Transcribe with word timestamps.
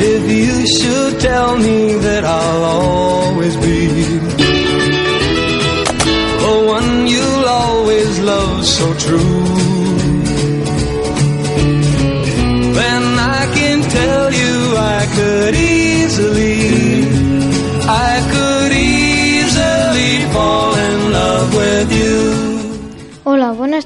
If 0.00 0.30
you 0.30 0.66
should 0.66 1.20
tell 1.20 1.58
me 1.58 1.94
that 1.94 2.24
I'll 2.24 2.64
always 2.64 3.56
be 3.56 3.86
the 6.44 6.64
one 6.66 7.06
you'll 7.08 7.46
always 7.46 8.20
love 8.20 8.64
so 8.64 8.94
true, 8.94 9.47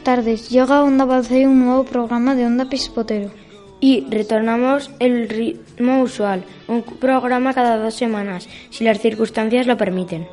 buenas 0.03 0.25
tardes. 0.25 0.51
Llega 0.51 0.83
Onda 0.83 1.05
Balcey 1.05 1.45
un 1.45 1.65
nuevo 1.65 1.85
programa 1.85 2.35
de 2.35 2.45
Onda 2.45 2.65
Pispotero. 2.69 3.31
Y 3.81 4.05
retornamos 4.11 4.91
el 4.99 5.29
ritmo 5.29 6.03
usual, 6.03 6.45
un 6.69 6.83
programa 6.83 7.53
cada 7.53 7.77
dos 7.77 7.95
semanas, 7.95 8.49
si 8.71 8.85
las 8.85 9.01
circunstancias 9.01 9.67
lo 9.67 9.77
permiten. 9.77 10.27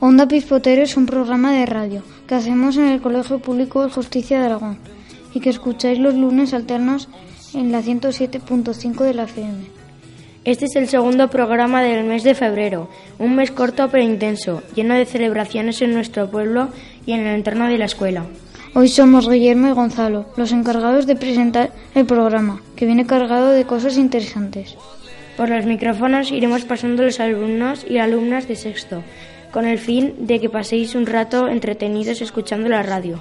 Onda 0.00 0.28
Pispotero 0.28 0.82
es 0.82 0.96
un 0.96 1.06
programa 1.06 1.52
de 1.52 1.66
radio 1.66 2.02
que 2.26 2.34
hacemos 2.34 2.76
en 2.76 2.88
el 2.88 3.00
Colegio 3.00 3.38
Público 3.38 3.82
de 3.82 3.90
Justicia 3.90 4.38
de 4.38 4.46
Aragón 4.46 4.95
y 5.36 5.40
que 5.40 5.50
escucháis 5.50 5.98
los 5.98 6.14
lunes 6.14 6.54
alternos 6.54 7.10
en 7.52 7.70
la 7.70 7.82
107.5 7.82 9.04
de 9.04 9.12
la 9.12 9.24
FM. 9.24 9.66
Este 10.46 10.64
es 10.64 10.76
el 10.76 10.88
segundo 10.88 11.28
programa 11.28 11.82
del 11.82 12.06
mes 12.06 12.22
de 12.22 12.34
febrero, 12.34 12.88
un 13.18 13.36
mes 13.36 13.50
corto 13.50 13.88
pero 13.90 14.02
intenso, 14.02 14.62
lleno 14.74 14.94
de 14.94 15.04
celebraciones 15.04 15.82
en 15.82 15.92
nuestro 15.92 16.30
pueblo 16.30 16.70
y 17.04 17.12
en 17.12 17.20
el 17.20 17.34
entorno 17.34 17.68
de 17.68 17.76
la 17.76 17.84
escuela. 17.84 18.24
Hoy 18.72 18.88
somos 18.88 19.28
Guillermo 19.28 19.68
y 19.68 19.72
Gonzalo, 19.72 20.24
los 20.38 20.52
encargados 20.52 21.06
de 21.06 21.16
presentar 21.16 21.70
el 21.94 22.06
programa, 22.06 22.62
que 22.74 22.86
viene 22.86 23.04
cargado 23.04 23.50
de 23.50 23.66
cosas 23.66 23.98
interesantes. 23.98 24.74
Por 25.36 25.50
los 25.50 25.66
micrófonos 25.66 26.32
iremos 26.32 26.64
pasando 26.64 27.02
los 27.02 27.20
alumnos 27.20 27.84
y 27.86 27.98
alumnas 27.98 28.48
de 28.48 28.56
sexto, 28.56 29.02
con 29.52 29.66
el 29.66 29.78
fin 29.78 30.14
de 30.20 30.40
que 30.40 30.48
paséis 30.48 30.94
un 30.94 31.04
rato 31.04 31.48
entretenidos 31.48 32.22
escuchando 32.22 32.70
la 32.70 32.82
radio. 32.82 33.20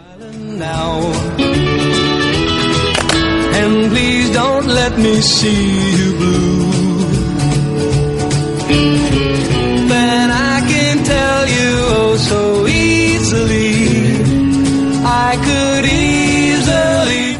And 3.61 3.89
please 3.89 4.34
don't 4.34 4.67
let 4.67 4.98
me 4.98 5.22
see 5.22 5.64
you 5.98 6.17
blue. 6.17 6.66
Then 9.88 10.30
I 10.31 10.58
can 10.72 11.03
tell 11.03 11.42
you 11.58 11.72
oh 12.00 12.17
so 12.17 12.67
easily. 12.67 13.72
I 15.06 15.38
could 15.45 15.86
easily. 15.86 17.38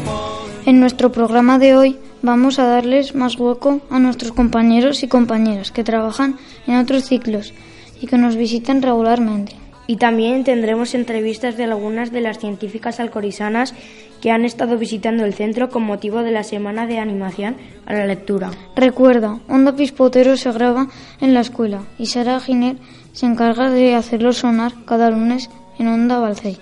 En 0.64 0.80
nuestro 0.80 1.12
programa 1.12 1.58
de 1.58 1.76
hoy 1.76 1.98
vamos 2.22 2.58
a 2.58 2.64
darles 2.66 3.14
más 3.14 3.38
hueco 3.38 3.80
a 3.90 3.98
nuestros 3.98 4.32
compañeros 4.32 5.02
y 5.02 5.08
compañeras 5.08 5.70
que 5.70 5.84
trabajan 5.84 6.38
en 6.66 6.76
otros 6.76 7.04
ciclos 7.04 7.52
y 8.00 8.06
que 8.06 8.18
nos 8.18 8.36
visitan 8.36 8.82
regularmente. 8.82 9.54
Y 9.86 9.96
también 9.96 10.42
tendremos 10.42 10.94
entrevistas 10.94 11.56
de 11.56 11.64
algunas 11.64 12.10
de 12.10 12.20
las 12.20 12.38
científicas 12.38 12.98
alcorizanas 12.98 13.74
que 14.20 14.30
han 14.30 14.44
estado 14.44 14.78
visitando 14.78 15.24
el 15.24 15.34
centro 15.34 15.70
con 15.70 15.82
motivo 15.82 16.22
de 16.22 16.30
la 16.30 16.42
semana 16.42 16.86
de 16.86 16.98
animación 16.98 17.56
a 17.86 17.94
la 17.94 18.06
lectura. 18.06 18.50
Recuerda, 18.74 19.38
Onda 19.48 19.74
Pispotero 19.74 20.36
se 20.36 20.52
graba 20.52 20.88
en 21.20 21.34
la 21.34 21.40
escuela 21.40 21.82
y 21.98 22.06
Sara 22.06 22.40
Giner 22.40 22.76
se 23.12 23.26
encarga 23.26 23.70
de 23.70 23.94
hacerlo 23.94 24.32
sonar 24.32 24.72
cada 24.84 25.10
lunes 25.10 25.50
en 25.78 25.88
Onda 25.88 26.18
Balcey. 26.18 26.58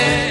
I 0.00 0.27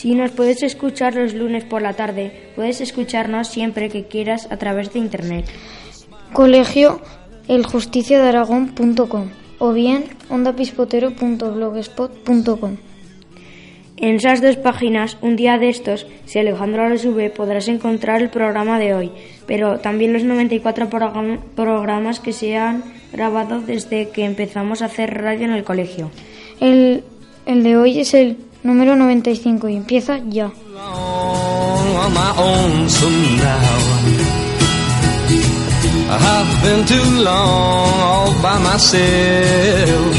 Si 0.00 0.14
nos 0.14 0.30
puedes 0.30 0.62
escuchar 0.62 1.14
los 1.14 1.34
lunes 1.34 1.64
por 1.64 1.82
la 1.82 1.92
tarde, 1.92 2.32
puedes 2.56 2.80
escucharnos 2.80 3.48
siempre 3.48 3.90
que 3.90 4.04
quieras 4.04 4.48
a 4.50 4.56
través 4.56 4.94
de 4.94 4.98
internet. 4.98 5.44
Colegio 6.32 7.02
eljusticiadearagón.com 7.48 9.28
o 9.58 9.72
bien 9.74 10.04
ondapispotero.blogspot.com. 10.30 12.76
En 13.98 14.14
esas 14.14 14.40
dos 14.40 14.56
páginas, 14.56 15.18
un 15.20 15.36
día 15.36 15.58
de 15.58 15.68
estos, 15.68 16.06
si 16.24 16.38
Alejandro 16.38 16.88
lo 16.88 16.96
sube, 16.96 17.28
podrás 17.28 17.68
encontrar 17.68 18.22
el 18.22 18.30
programa 18.30 18.78
de 18.78 18.94
hoy, 18.94 19.10
pero 19.46 19.80
también 19.80 20.14
los 20.14 20.24
94 20.24 20.88
programa- 20.88 21.40
programas 21.54 22.20
que 22.20 22.32
se 22.32 22.56
han 22.56 22.82
grabado 23.12 23.60
desde 23.60 24.08
que 24.08 24.24
empezamos 24.24 24.80
a 24.80 24.86
hacer 24.86 25.12
radio 25.22 25.44
en 25.44 25.52
el 25.52 25.64
colegio. 25.64 26.10
El, 26.58 27.04
el 27.44 27.62
de 27.62 27.76
hoy 27.76 28.00
es 28.00 28.14
el 28.14 28.38
número 28.62 28.96
95 28.96 29.68
y 29.68 29.76
empieza 29.76 30.18
ya. 30.28 30.50
I've 36.12 36.62
been 36.64 36.84
too 36.86 37.22
long 37.22 38.00
all 38.00 38.32
by 38.42 38.58
myself. 38.58 40.16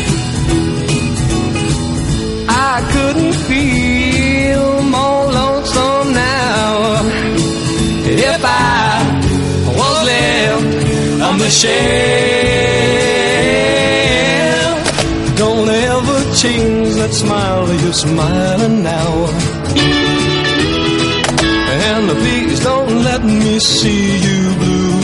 I 2.48 2.82
couldn't 2.94 3.34
feel 3.50 4.82
more 4.84 5.26
lonesome 5.32 6.14
now 6.14 7.02
if 8.08 8.42
I 8.42 9.04
was 9.78 10.06
left 10.06 11.22
on 11.28 11.38
the 11.40 11.50
shelf. 11.50 11.82
Don't 15.38 15.68
ever 15.68 16.20
change 16.36 16.96
that 16.96 17.14
smile 17.14 17.41
that 17.92 18.06
you're 18.06 18.16
smiling 18.16 18.84
now. 18.84 19.28
And 21.84 22.10
please 22.10 22.60
don't 22.64 23.04
let 23.04 23.24
me 23.24 23.60
see 23.60 24.18
you 24.18 24.56
blue. 24.56 25.00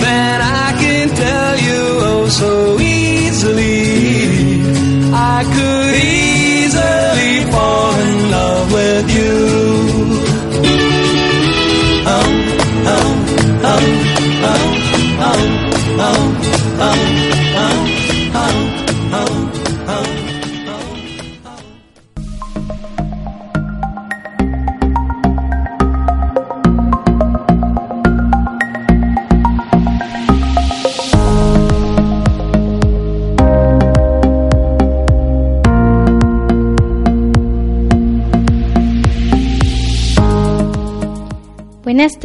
Then 0.00 0.40
I 0.42 0.76
can 0.80 1.08
tell 1.08 1.58
you 1.58 1.82
oh 2.02 2.28
so 2.28 2.78
easily. 2.80 2.93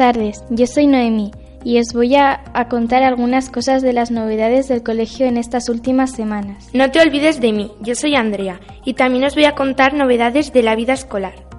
Tardes, 0.00 0.42
yo 0.48 0.66
soy 0.66 0.86
Noemí 0.86 1.30
y 1.62 1.78
os 1.78 1.92
voy 1.92 2.16
a, 2.16 2.42
a 2.54 2.68
contar 2.68 3.02
algunas 3.02 3.50
cosas 3.50 3.82
de 3.82 3.92
las 3.92 4.10
novedades 4.10 4.66
del 4.66 4.82
colegio 4.82 5.26
en 5.26 5.36
estas 5.36 5.68
últimas 5.68 6.12
semanas. 6.12 6.70
No 6.72 6.90
te 6.90 7.02
olvides 7.02 7.38
de 7.42 7.52
mí, 7.52 7.70
yo 7.82 7.94
soy 7.94 8.14
Andrea 8.14 8.60
y 8.82 8.94
también 8.94 9.24
os 9.24 9.34
voy 9.34 9.44
a 9.44 9.54
contar 9.54 9.92
novedades 9.92 10.54
de 10.54 10.62
la 10.62 10.74
vida 10.74 10.94
escolar. 10.94 11.49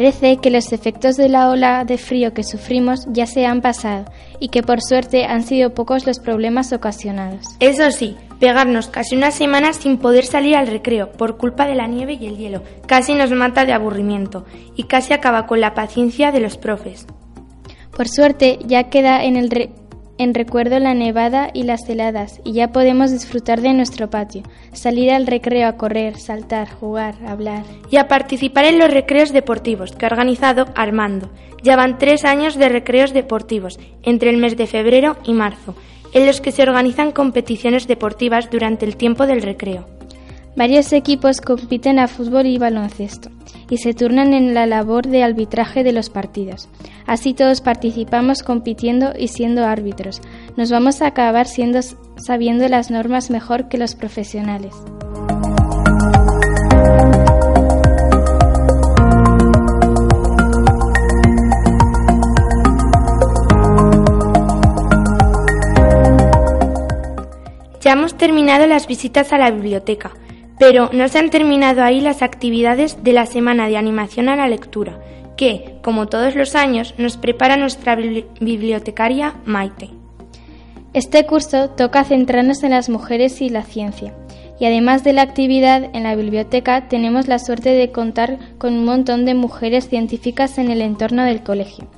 Parece 0.00 0.38
que 0.38 0.48
los 0.48 0.72
efectos 0.72 1.18
de 1.18 1.28
la 1.28 1.50
ola 1.50 1.84
de 1.84 1.98
frío 1.98 2.32
que 2.32 2.42
sufrimos 2.42 3.06
ya 3.12 3.26
se 3.26 3.44
han 3.44 3.60
pasado 3.60 4.06
y 4.38 4.48
que 4.48 4.62
por 4.62 4.80
suerte 4.80 5.26
han 5.26 5.42
sido 5.42 5.74
pocos 5.74 6.06
los 6.06 6.20
problemas 6.20 6.72
ocasionados. 6.72 7.44
Eso 7.60 7.90
sí, 7.90 8.16
pegarnos 8.38 8.88
casi 8.88 9.14
una 9.14 9.30
semana 9.30 9.74
sin 9.74 9.98
poder 9.98 10.24
salir 10.24 10.56
al 10.56 10.68
recreo 10.68 11.12
por 11.12 11.36
culpa 11.36 11.66
de 11.66 11.74
la 11.74 11.86
nieve 11.86 12.16
y 12.18 12.24
el 12.28 12.38
hielo 12.38 12.62
casi 12.86 13.12
nos 13.12 13.30
mata 13.32 13.66
de 13.66 13.74
aburrimiento 13.74 14.46
y 14.74 14.84
casi 14.84 15.12
acaba 15.12 15.46
con 15.46 15.60
la 15.60 15.74
paciencia 15.74 16.32
de 16.32 16.40
los 16.40 16.56
profes. 16.56 17.06
Por 17.94 18.08
suerte 18.08 18.58
ya 18.64 18.84
queda 18.84 19.22
en 19.22 19.36
el, 19.36 19.50
re- 19.50 19.68
en 20.20 20.34
recuerdo 20.34 20.78
la 20.78 20.92
nevada 20.92 21.48
y 21.54 21.62
las 21.62 21.88
heladas, 21.88 22.42
y 22.44 22.52
ya 22.52 22.72
podemos 22.72 23.10
disfrutar 23.10 23.62
de 23.62 23.72
nuestro 23.72 24.10
patio, 24.10 24.42
salir 24.74 25.10
al 25.12 25.26
recreo 25.26 25.66
a 25.66 25.78
correr, 25.78 26.18
saltar, 26.18 26.68
jugar, 26.68 27.14
hablar. 27.26 27.64
Y 27.90 27.96
a 27.96 28.06
participar 28.06 28.66
en 28.66 28.78
los 28.78 28.90
recreos 28.90 29.32
deportivos 29.32 29.92
que 29.92 30.04
ha 30.04 30.10
organizado 30.10 30.66
Armando. 30.74 31.30
Ya 31.62 31.74
van 31.74 31.96
tres 31.96 32.26
años 32.26 32.56
de 32.56 32.68
recreos 32.68 33.14
deportivos, 33.14 33.80
entre 34.02 34.28
el 34.28 34.36
mes 34.36 34.58
de 34.58 34.66
febrero 34.66 35.16
y 35.24 35.32
marzo, 35.32 35.74
en 36.12 36.26
los 36.26 36.42
que 36.42 36.52
se 36.52 36.64
organizan 36.64 37.12
competiciones 37.12 37.88
deportivas 37.88 38.50
durante 38.50 38.84
el 38.84 38.96
tiempo 38.96 39.26
del 39.26 39.40
recreo. 39.40 39.86
Varios 40.54 40.92
equipos 40.92 41.40
compiten 41.40 41.98
a 41.98 42.08
fútbol 42.08 42.44
y 42.44 42.58
baloncesto 42.58 43.30
y 43.70 43.78
se 43.78 43.94
turnan 43.94 44.34
en 44.34 44.52
la 44.52 44.66
labor 44.66 45.06
de 45.06 45.22
arbitraje 45.22 45.82
de 45.82 45.92
los 45.92 46.10
partidos. 46.10 46.68
Así 47.10 47.34
todos 47.34 47.60
participamos 47.60 48.44
compitiendo 48.44 49.14
y 49.18 49.26
siendo 49.26 49.66
árbitros. 49.66 50.22
Nos 50.56 50.70
vamos 50.70 51.02
a 51.02 51.08
acabar 51.08 51.48
siendo 51.48 51.80
sabiendo 52.14 52.68
las 52.68 52.92
normas 52.92 53.30
mejor 53.30 53.68
que 53.68 53.78
los 53.78 53.96
profesionales. 53.96 54.76
Ya 67.80 67.94
hemos 67.94 68.16
terminado 68.16 68.68
las 68.68 68.86
visitas 68.86 69.32
a 69.32 69.38
la 69.38 69.50
biblioteca. 69.50 70.12
Pero 70.60 70.90
no 70.92 71.08
se 71.08 71.18
han 71.18 71.30
terminado 71.30 71.82
ahí 71.82 72.02
las 72.02 72.20
actividades 72.20 73.02
de 73.02 73.14
la 73.14 73.24
Semana 73.24 73.66
de 73.66 73.78
Animación 73.78 74.28
a 74.28 74.36
la 74.36 74.46
Lectura, 74.46 75.00
que, 75.40 75.76
como 75.80 76.06
todos 76.06 76.34
los 76.36 76.54
años, 76.54 76.94
nos 76.98 77.16
prepara 77.16 77.56
nuestra 77.56 77.96
bibliotecaria 77.96 79.36
Maite. 79.46 79.88
Este 80.92 81.24
curso 81.24 81.70
toca 81.70 82.04
centrarnos 82.04 82.62
en 82.62 82.72
las 82.72 82.90
mujeres 82.90 83.40
y 83.40 83.48
la 83.48 83.62
ciencia. 83.62 84.14
Y 84.60 84.66
además 84.66 85.02
de 85.02 85.14
la 85.14 85.22
actividad 85.22 85.88
en 85.94 86.02
la 86.02 86.14
biblioteca, 86.14 86.88
tenemos 86.88 87.26
la 87.26 87.38
suerte 87.38 87.70
de 87.70 87.90
contar 87.90 88.36
con 88.58 88.74
un 88.74 88.84
montón 88.84 89.24
de 89.24 89.32
mujeres 89.32 89.88
científicas 89.88 90.58
en 90.58 90.70
el 90.70 90.82
entorno 90.82 91.24
del 91.24 91.42
colegio. 91.42 91.88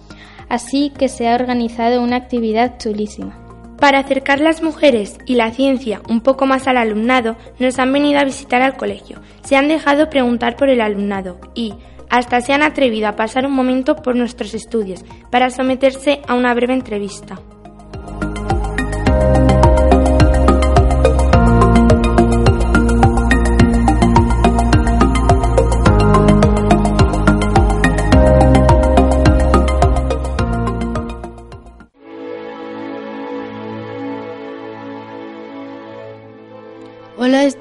Así 0.49 0.93
que 0.97 1.09
se 1.09 1.29
ha 1.29 1.35
organizado 1.35 2.01
una 2.01 2.15
actividad 2.15 2.79
chulísima. 2.79 3.37
Para 3.81 3.99
acercar 3.99 4.39
las 4.39 4.63
mujeres 4.63 5.19
y 5.27 5.35
la 5.35 5.51
ciencia 5.51 6.01
un 6.09 6.21
poco 6.21 6.47
más 6.47 6.69
al 6.69 6.77
alumnado, 6.77 7.35
nos 7.59 7.81
han 7.81 7.93
venido 7.93 8.21
a 8.21 8.25
visitar 8.25 8.63
al 8.63 8.77
colegio, 8.77 9.21
se 9.43 9.57
han 9.57 9.67
dejado 9.67 10.11
preguntar 10.11 10.55
por 10.55 10.69
el 10.69 10.81
alumnado 10.81 11.41
y 11.57 11.75
hasta 12.13 12.43
se 12.43 12.53
han 12.53 12.63
atrevido 12.63 13.09
a 13.09 13.17
pasar 13.17 13.47
un 13.47 13.53
momento 13.53 13.97
por 13.97 14.15
nuestros 14.15 14.53
estudios 14.53 15.03
para 15.31 15.51
someterse 15.51 16.21
a 16.29 16.35
una 16.35 16.53
breve 16.53 16.75
entrevista. 16.75 17.41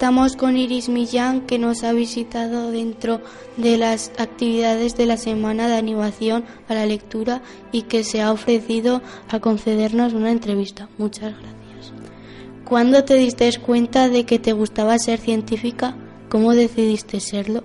Estamos 0.01 0.36
con 0.36 0.57
Iris 0.57 0.89
Millán 0.89 1.42
que 1.42 1.59
nos 1.59 1.83
ha 1.83 1.94
visitado 1.94 2.71
dentro 2.71 3.21
de 3.57 3.77
las 3.77 4.12
actividades 4.18 4.98
de 4.98 5.06
la 5.06 5.15
Semana 5.15 5.68
de 5.68 5.75
Animación 5.75 6.44
a 6.68 6.74
la 6.74 6.88
Lectura 6.88 7.44
y 7.71 7.83
que 7.83 8.03
se 8.03 8.19
ha 8.19 8.31
ofrecido 8.31 9.03
a 9.30 9.39
concedernos 9.39 10.13
una 10.13 10.31
entrevista. 10.31 10.89
Muchas 10.98 11.33
gracias. 11.33 11.94
¿Cuándo 12.65 13.03
te 13.03 13.13
diste 13.13 13.48
cuenta 13.59 14.09
de 14.09 14.25
que 14.25 14.39
te 14.39 14.53
gustaba 14.53 14.98
ser 14.98 15.19
científica? 15.19 15.94
¿Cómo 16.30 16.56
decidiste 16.56 17.19
serlo? 17.19 17.63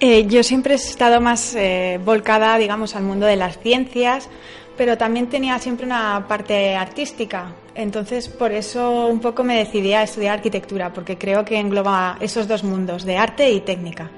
Eh, 0.00 0.26
yo 0.26 0.42
siempre 0.42 0.74
he 0.74 0.78
estado 0.78 1.20
más 1.20 1.54
eh, 1.54 2.00
volcada, 2.04 2.58
digamos, 2.58 2.96
al 2.96 3.04
mundo 3.04 3.26
de 3.26 3.36
las 3.36 3.60
ciencias, 3.60 4.28
pero 4.76 4.98
también 4.98 5.28
tenía 5.28 5.60
siempre 5.60 5.86
una 5.86 6.26
parte 6.26 6.74
artística. 6.74 7.54
Entonces, 7.74 8.28
por 8.28 8.52
eso 8.52 9.06
un 9.06 9.20
poco 9.20 9.42
me 9.42 9.58
decidí 9.58 9.92
a 9.94 10.02
estudiar 10.02 10.36
arquitectura, 10.36 10.92
porque 10.92 11.18
creo 11.18 11.44
que 11.44 11.58
engloba 11.58 12.16
esos 12.20 12.46
dos 12.46 12.62
mundos, 12.62 13.04
de 13.04 13.16
arte 13.16 13.50
y 13.50 13.60
técnica. 13.60 14.10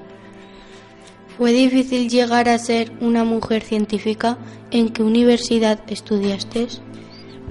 ¿Fue 1.37 1.51
difícil 1.51 2.09
llegar 2.09 2.49
a 2.49 2.57
ser 2.57 2.91
una 2.99 3.23
mujer 3.23 3.61
científica? 3.61 4.37
¿En 4.71 4.89
qué 4.89 5.03
universidad 5.03 5.79
estudiaste? 5.87 6.67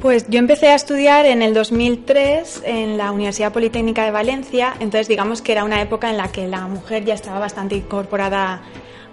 Pues 0.00 0.26
yo 0.28 0.38
empecé 0.38 0.68
a 0.68 0.74
estudiar 0.74 1.24
en 1.24 1.40
el 1.40 1.54
2003 1.54 2.62
en 2.64 2.98
la 2.98 3.12
Universidad 3.12 3.52
Politécnica 3.52 4.04
de 4.04 4.10
Valencia, 4.10 4.74
entonces 4.80 5.08
digamos 5.08 5.40
que 5.40 5.52
era 5.52 5.64
una 5.64 5.80
época 5.80 6.10
en 6.10 6.18
la 6.18 6.30
que 6.30 6.46
la 6.46 6.66
mujer 6.66 7.04
ya 7.04 7.14
estaba 7.14 7.38
bastante 7.38 7.76
incorporada 7.76 8.62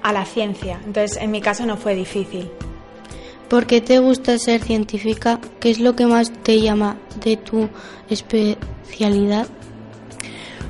a 0.01 0.11
la 0.11 0.25
ciencia, 0.25 0.81
entonces 0.85 1.17
en 1.21 1.31
mi 1.31 1.39
caso 1.39 1.65
no 1.65 1.77
fue 1.77 1.95
difícil. 1.95 2.51
¿Por 3.53 3.67
qué 3.67 3.81
te 3.81 3.99
gusta 3.99 4.39
ser 4.39 4.63
científica? 4.63 5.39
¿Qué 5.59 5.69
es 5.69 5.79
lo 5.79 5.95
que 5.95 6.07
más 6.07 6.33
te 6.41 6.59
llama 6.59 6.97
de 7.23 7.37
tu 7.37 7.69
especialidad? 8.09 9.45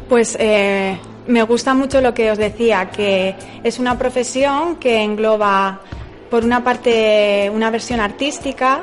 Pues 0.09 0.35
eh, 0.37 0.97
me 1.27 1.43
gusta 1.43 1.73
mucho 1.73 2.01
lo 2.01 2.13
que 2.13 2.29
os 2.29 2.37
decía, 2.37 2.89
que 2.91 3.35
es 3.63 3.79
una 3.79 3.97
profesión 3.97 4.75
que 4.75 5.01
engloba, 5.01 5.79
por 6.29 6.43
una 6.43 6.61
parte, 6.61 7.49
una 7.55 7.71
versión 7.71 8.01
artística, 8.01 8.81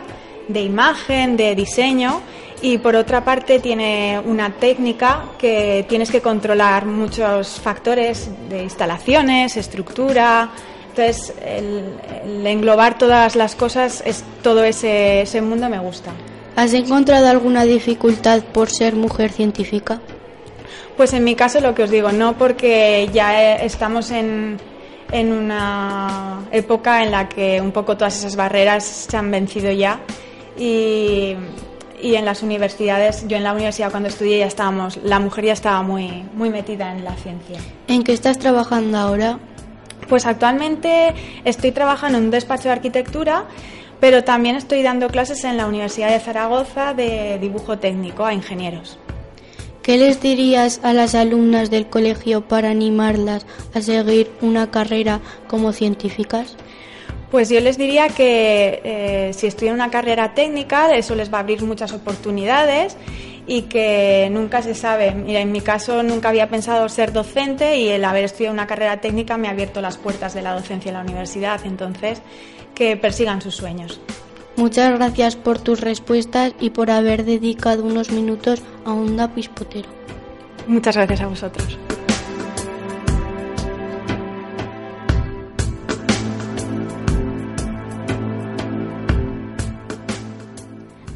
de 0.49 0.63
imagen, 0.63 1.37
de 1.37 1.55
diseño, 1.55 2.23
y 2.63 2.79
por 2.79 2.97
otra 2.97 3.23
parte 3.23 3.59
tiene 3.59 4.19
una 4.25 4.51
técnica 4.51 5.25
que 5.39 5.85
tienes 5.87 6.11
que 6.11 6.23
controlar 6.23 6.87
muchos 6.87 7.61
factores 7.61 8.31
de 8.49 8.63
instalaciones, 8.63 9.59
estructura, 9.59 10.49
entonces, 10.91 11.33
el, 11.45 12.47
englobar 12.47 12.99
todas 12.99 13.37
las 13.37 13.55
cosas, 13.55 14.03
es, 14.05 14.25
todo 14.43 14.65
ese, 14.65 15.23
ese 15.23 15.41
mundo 15.41 15.69
me 15.69 15.79
gusta. 15.79 16.11
¿Has 16.57 16.75
encontrado 16.75 17.29
alguna 17.29 17.65
dificultad 17.65 18.43
por 18.43 18.71
ser 18.71 18.97
mujer 18.97 19.31
científica? 19.31 20.01
Pues 20.97 21.13
en 21.13 21.25
mi 21.25 21.35
caso 21.35 21.61
lo 21.61 21.75
que 21.75 21.85
os 21.85 21.91
digo, 21.91 22.13
no 22.13 22.37
porque 22.37 23.09
ya 23.13 23.57
estamos 23.57 24.11
en, 24.11 24.59
en 25.13 25.33
una 25.33 26.41
época 26.51 27.03
en 27.03 27.13
la 27.13 27.29
que 27.29 27.61
un 27.61 27.73
poco 27.73 27.97
todas 27.97 28.19
esas 28.19 28.37
barreras 28.37 28.85
se 28.85 29.17
han 29.17 29.31
vencido 29.31 29.71
ya 29.73 30.01
y, 30.59 31.37
y, 32.03 32.17
en 32.17 32.25
las 32.25 32.43
universidades, 32.43 33.27
yo 33.27 33.39
en 33.39 33.45
la 33.45 33.53
universidad 33.53 33.91
cuando 33.91 34.11
estudié 34.11 34.41
ya 34.41 34.47
estábamos, 34.47 34.99
la 35.03 35.21
mujer 35.21 35.47
ya 35.47 35.53
estaba 35.53 35.81
muy, 35.83 36.25
muy 36.35 36.51
metida 36.51 36.93
en 36.93 37.05
la 37.05 37.15
ciencia. 37.15 37.59
¿En 37.87 38.03
qué 38.03 38.13
estás 38.13 38.39
trabajando 38.39 38.99
ahora? 38.99 39.39
Pues 40.09 40.27
actualmente 40.27 41.15
estoy 41.45 41.73
trabajando 41.73 42.19
en 42.19 42.25
un 42.25 42.31
despacho 42.31 42.65
de 42.65 42.73
arquitectura, 42.73 43.45
pero 44.01 44.25
también 44.25 44.57
estoy 44.57 44.83
dando 44.83 45.09
clases 45.09 45.45
en 45.45 45.57
la 45.57 45.67
Universidad 45.67 46.11
de 46.11 46.19
Zaragoza 46.19 46.95
de 46.95 47.39
dibujo 47.39 47.79
técnico 47.79 48.25
a 48.25 48.35
ingenieros. 48.35 48.99
¿Qué 49.83 49.97
les 49.97 50.21
dirías 50.21 50.81
a 50.83 50.93
las 50.93 51.15
alumnas 51.15 51.71
del 51.71 51.87
colegio 51.87 52.43
para 52.43 52.71
animarlas 52.71 53.47
a 53.75 53.81
seguir 53.81 54.31
una 54.41 54.71
carrera 54.71 55.21
como 55.49 55.73
científicas? 55.73 56.57
Pues 57.31 57.49
yo 57.49 57.61
les 57.61 57.79
diría 57.79 58.09
que 58.09 58.81
eh, 58.85 59.33
si 59.33 59.47
estudian 59.47 59.75
una 59.75 59.91
carrera 59.91 60.35
técnica, 60.35 60.95
eso 60.97 61.15
les 61.15 61.33
va 61.33 61.39
a 61.39 61.41
abrir 61.41 61.63
muchas 61.63 61.93
oportunidades 61.93 62.97
y 63.51 63.63
que 63.63 64.29
nunca 64.31 64.63
se 64.63 64.77
sabe. 64.77 65.11
Mira, 65.11 65.41
en 65.41 65.51
mi 65.51 65.61
caso 65.61 66.05
nunca 66.05 66.29
había 66.29 66.49
pensado 66.49 66.89
ser 66.89 67.13
docente 67.13 67.79
y 67.79 67.89
el 67.89 68.05
haber 68.05 68.23
estudiado 68.23 68.55
una 68.55 68.69
carrera 68.69 69.01
técnica 69.01 69.39
me 69.39 69.49
ha 69.49 69.51
abierto 69.51 69.81
las 69.81 69.99
puertas 69.99 70.35
de 70.35 70.43
la 70.43 70.53
docencia 70.53 70.91
en 70.91 70.95
la 70.95 71.01
universidad, 71.01 71.61
entonces 71.65 72.23
que 72.77 72.97
persigan 72.97 73.43
sus 73.43 73.57
sueños. 73.57 74.01
Muchas 74.55 74.95
gracias 74.95 75.35
por 75.35 75.59
tus 75.59 75.81
respuestas 75.81 76.53
y 76.61 76.71
por 76.71 76.93
haber 76.93 77.25
dedicado 77.25 77.83
unos 77.83 78.13
minutos 78.13 78.63
a 78.85 78.93
un 78.93 79.19
Pispotero. 79.35 79.89
Muchas 80.69 80.97
gracias 80.97 81.21
a 81.21 81.27
vosotros. 81.27 81.77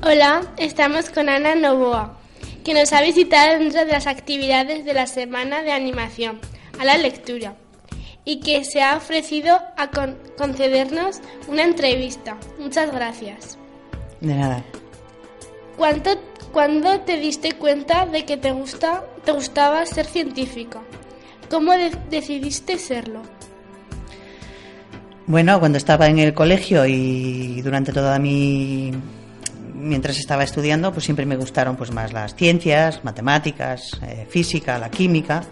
Hola, 0.02 0.42
estamos 0.58 1.10
con 1.10 1.28
Ana 1.28 1.54
Novoa, 1.54 2.23
que 2.64 2.74
nos 2.74 2.92
ha 2.92 3.02
visitado 3.02 3.58
dentro 3.58 3.84
de 3.84 3.92
las 3.92 4.06
actividades 4.06 4.84
de 4.84 4.94
la 4.94 5.06
Semana 5.06 5.62
de 5.62 5.72
Animación 5.72 6.40
a 6.80 6.84
la 6.84 6.96
Lectura 6.96 7.56
y 8.24 8.40
que 8.40 8.64
se 8.64 8.82
ha 8.82 8.96
ofrecido 8.96 9.60
a 9.76 9.90
concedernos 10.36 11.20
una 11.46 11.62
entrevista. 11.62 12.38
Muchas 12.58 12.90
gracias. 12.90 13.58
De 14.20 14.34
nada. 14.34 14.64
¿Cuánto, 15.76 16.10
¿Cuándo 16.52 17.00
te 17.00 17.18
diste 17.18 17.52
cuenta 17.52 18.06
de 18.06 18.24
que 18.24 18.38
te, 18.38 18.52
gusta, 18.52 19.04
te 19.24 19.32
gustaba 19.32 19.84
ser 19.84 20.06
científica? 20.06 20.80
¿Cómo 21.50 21.72
decidiste 22.08 22.78
serlo? 22.78 23.22
Bueno, 25.26 25.58
cuando 25.58 25.78
estaba 25.78 26.06
en 26.06 26.18
el 26.18 26.32
colegio 26.32 26.86
y 26.86 27.60
durante 27.62 27.92
toda 27.92 28.18
mi 28.18 28.92
mientras 29.84 30.18
estaba 30.18 30.42
estudiando, 30.42 30.92
pues 30.92 31.04
siempre 31.04 31.26
me 31.26 31.36
gustaron 31.36 31.76
pues 31.76 31.92
más 31.92 32.12
las 32.12 32.34
ciencias, 32.34 33.04
matemáticas, 33.04 33.98
eh, 34.02 34.26
física, 34.28 34.78
la 34.78 34.90
química. 34.90 35.42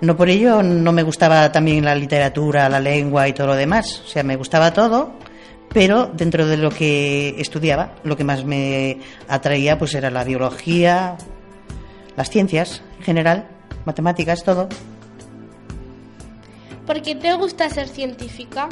No 0.00 0.16
por 0.16 0.28
ello 0.28 0.62
no 0.62 0.92
me 0.92 1.04
gustaba 1.04 1.50
también 1.52 1.84
la 1.84 1.94
literatura, 1.94 2.68
la 2.68 2.80
lengua 2.80 3.28
y 3.28 3.32
todo 3.32 3.48
lo 3.48 3.54
demás. 3.54 4.02
O 4.04 4.08
sea, 4.08 4.22
me 4.24 4.36
gustaba 4.36 4.72
todo, 4.72 5.12
pero 5.72 6.10
dentro 6.12 6.46
de 6.46 6.56
lo 6.56 6.70
que 6.70 7.40
estudiaba, 7.40 7.94
lo 8.02 8.16
que 8.16 8.24
más 8.24 8.44
me 8.44 8.98
atraía 9.28 9.78
pues 9.78 9.94
era 9.94 10.10
la 10.10 10.24
biología, 10.24 11.16
las 12.16 12.30
ciencias 12.30 12.82
en 12.98 13.04
general, 13.04 13.48
matemáticas, 13.84 14.42
todo. 14.42 14.68
¿Por 16.86 17.00
qué 17.00 17.14
te 17.14 17.32
gusta 17.34 17.70
ser 17.70 17.88
científica? 17.88 18.68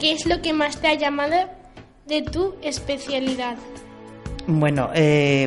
¿Qué 0.00 0.12
es 0.12 0.26
lo 0.26 0.42
que 0.42 0.52
más 0.52 0.80
te 0.80 0.88
ha 0.88 0.94
llamado 0.94 1.48
de 2.06 2.22
tu 2.22 2.56
especialidad? 2.62 3.56
Bueno, 4.50 4.88
eh, 4.94 5.46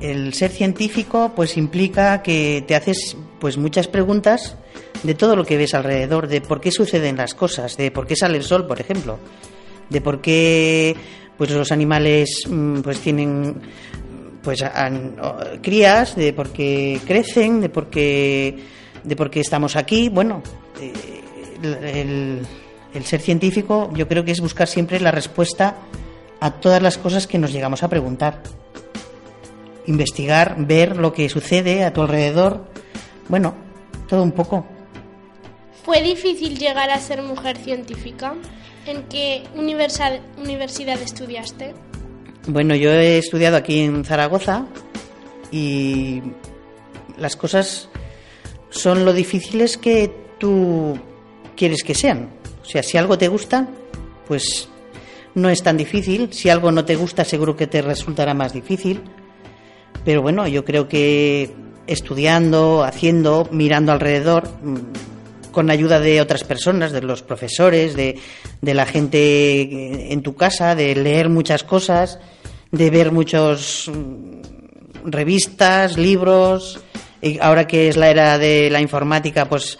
el 0.00 0.32
ser 0.32 0.50
científico 0.50 1.32
pues 1.36 1.58
implica 1.58 2.22
que 2.22 2.64
te 2.66 2.74
haces 2.74 3.14
pues 3.38 3.58
muchas 3.58 3.88
preguntas 3.88 4.56
de 5.02 5.14
todo 5.14 5.36
lo 5.36 5.44
que 5.44 5.58
ves 5.58 5.74
alrededor, 5.74 6.26
de 6.26 6.40
por 6.40 6.62
qué 6.62 6.70
suceden 6.70 7.18
las 7.18 7.34
cosas, 7.34 7.76
de 7.76 7.90
por 7.90 8.06
qué 8.06 8.16
sale 8.16 8.38
el 8.38 8.42
sol, 8.42 8.66
por 8.66 8.80
ejemplo, 8.80 9.18
de 9.90 10.00
por 10.00 10.22
qué 10.22 10.96
pues 11.36 11.50
los 11.50 11.70
animales 11.70 12.44
mm, 12.48 12.80
pues 12.80 13.00
tienen 13.00 13.56
pues 14.42 14.64
crías, 15.60 16.16
de 16.16 16.32
por 16.32 16.52
qué 16.52 16.98
crecen, 17.06 17.60
de 17.60 17.68
por 17.68 17.90
qué 17.90 18.56
de 19.04 19.14
por 19.14 19.30
qué 19.30 19.40
estamos 19.40 19.76
aquí. 19.76 20.08
Bueno, 20.08 20.42
eh, 20.80 21.20
el, 21.62 22.40
el 22.94 23.04
ser 23.04 23.20
científico 23.20 23.90
yo 23.92 24.08
creo 24.08 24.24
que 24.24 24.30
es 24.30 24.40
buscar 24.40 24.68
siempre 24.68 25.00
la 25.00 25.10
respuesta 25.10 25.76
a 26.40 26.50
todas 26.52 26.82
las 26.82 26.98
cosas 26.98 27.26
que 27.26 27.38
nos 27.38 27.52
llegamos 27.52 27.82
a 27.82 27.88
preguntar. 27.88 28.42
Investigar, 29.86 30.56
ver 30.58 30.96
lo 30.96 31.12
que 31.12 31.28
sucede 31.28 31.84
a 31.84 31.92
tu 31.92 32.02
alrededor. 32.02 32.64
Bueno, 33.28 33.54
todo 34.08 34.22
un 34.22 34.32
poco. 34.32 34.66
¿Fue 35.84 36.02
difícil 36.02 36.58
llegar 36.58 36.90
a 36.90 36.98
ser 36.98 37.22
mujer 37.22 37.56
científica? 37.56 38.34
¿En 38.86 39.04
qué 39.04 39.44
universidad 39.56 41.00
estudiaste? 41.00 41.74
Bueno, 42.48 42.74
yo 42.74 42.90
he 42.90 43.18
estudiado 43.18 43.56
aquí 43.56 43.80
en 43.80 44.04
Zaragoza 44.04 44.66
y 45.50 46.22
las 47.16 47.36
cosas 47.36 47.88
son 48.70 49.04
lo 49.04 49.12
difíciles 49.12 49.76
que 49.76 50.12
tú 50.38 50.98
quieres 51.56 51.82
que 51.82 51.94
sean. 51.94 52.30
O 52.62 52.64
sea, 52.64 52.82
si 52.82 52.98
algo 52.98 53.16
te 53.16 53.28
gusta, 53.28 53.68
pues 54.28 54.68
no 55.36 55.50
es 55.50 55.62
tan 55.62 55.76
difícil. 55.76 56.32
Si 56.32 56.48
algo 56.48 56.72
no 56.72 56.84
te 56.84 56.96
gusta, 56.96 57.24
seguro 57.24 57.54
que 57.54 57.66
te 57.66 57.82
resultará 57.82 58.34
más 58.34 58.52
difícil. 58.52 59.02
Pero 60.04 60.22
bueno, 60.22 60.48
yo 60.48 60.64
creo 60.64 60.88
que 60.88 61.54
estudiando, 61.86 62.82
haciendo, 62.82 63.46
mirando 63.52 63.92
alrededor, 63.92 64.48
mm, 64.62 64.76
con 65.52 65.70
ayuda 65.70 66.00
de 66.00 66.20
otras 66.20 66.42
personas, 66.42 66.90
de 66.90 67.02
los 67.02 67.22
profesores, 67.22 67.94
de, 67.94 68.18
de 68.62 68.74
la 68.74 68.86
gente 68.86 70.12
en 70.12 70.22
tu 70.22 70.34
casa, 70.34 70.74
de 70.74 70.94
leer 70.96 71.28
muchas 71.28 71.64
cosas, 71.64 72.18
de 72.72 72.90
ver 72.90 73.12
muchos 73.12 73.90
mm, 73.92 75.10
revistas, 75.10 75.98
libros, 75.98 76.80
y 77.20 77.38
ahora 77.40 77.66
que 77.66 77.88
es 77.88 77.96
la 77.96 78.08
era 78.10 78.38
de 78.38 78.70
la 78.70 78.80
informática, 78.80 79.48
pues 79.48 79.78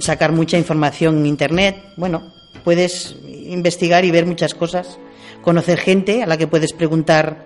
sacar 0.00 0.32
mucha 0.32 0.56
información 0.56 1.18
en 1.18 1.26
Internet. 1.26 1.76
Bueno, 1.96 2.32
puedes 2.64 3.16
investigar 3.46 4.04
y 4.04 4.10
ver 4.10 4.26
muchas 4.26 4.54
cosas, 4.54 4.98
conocer 5.42 5.78
gente 5.78 6.22
a 6.22 6.26
la 6.26 6.36
que 6.36 6.46
puedes 6.46 6.72
preguntar 6.72 7.44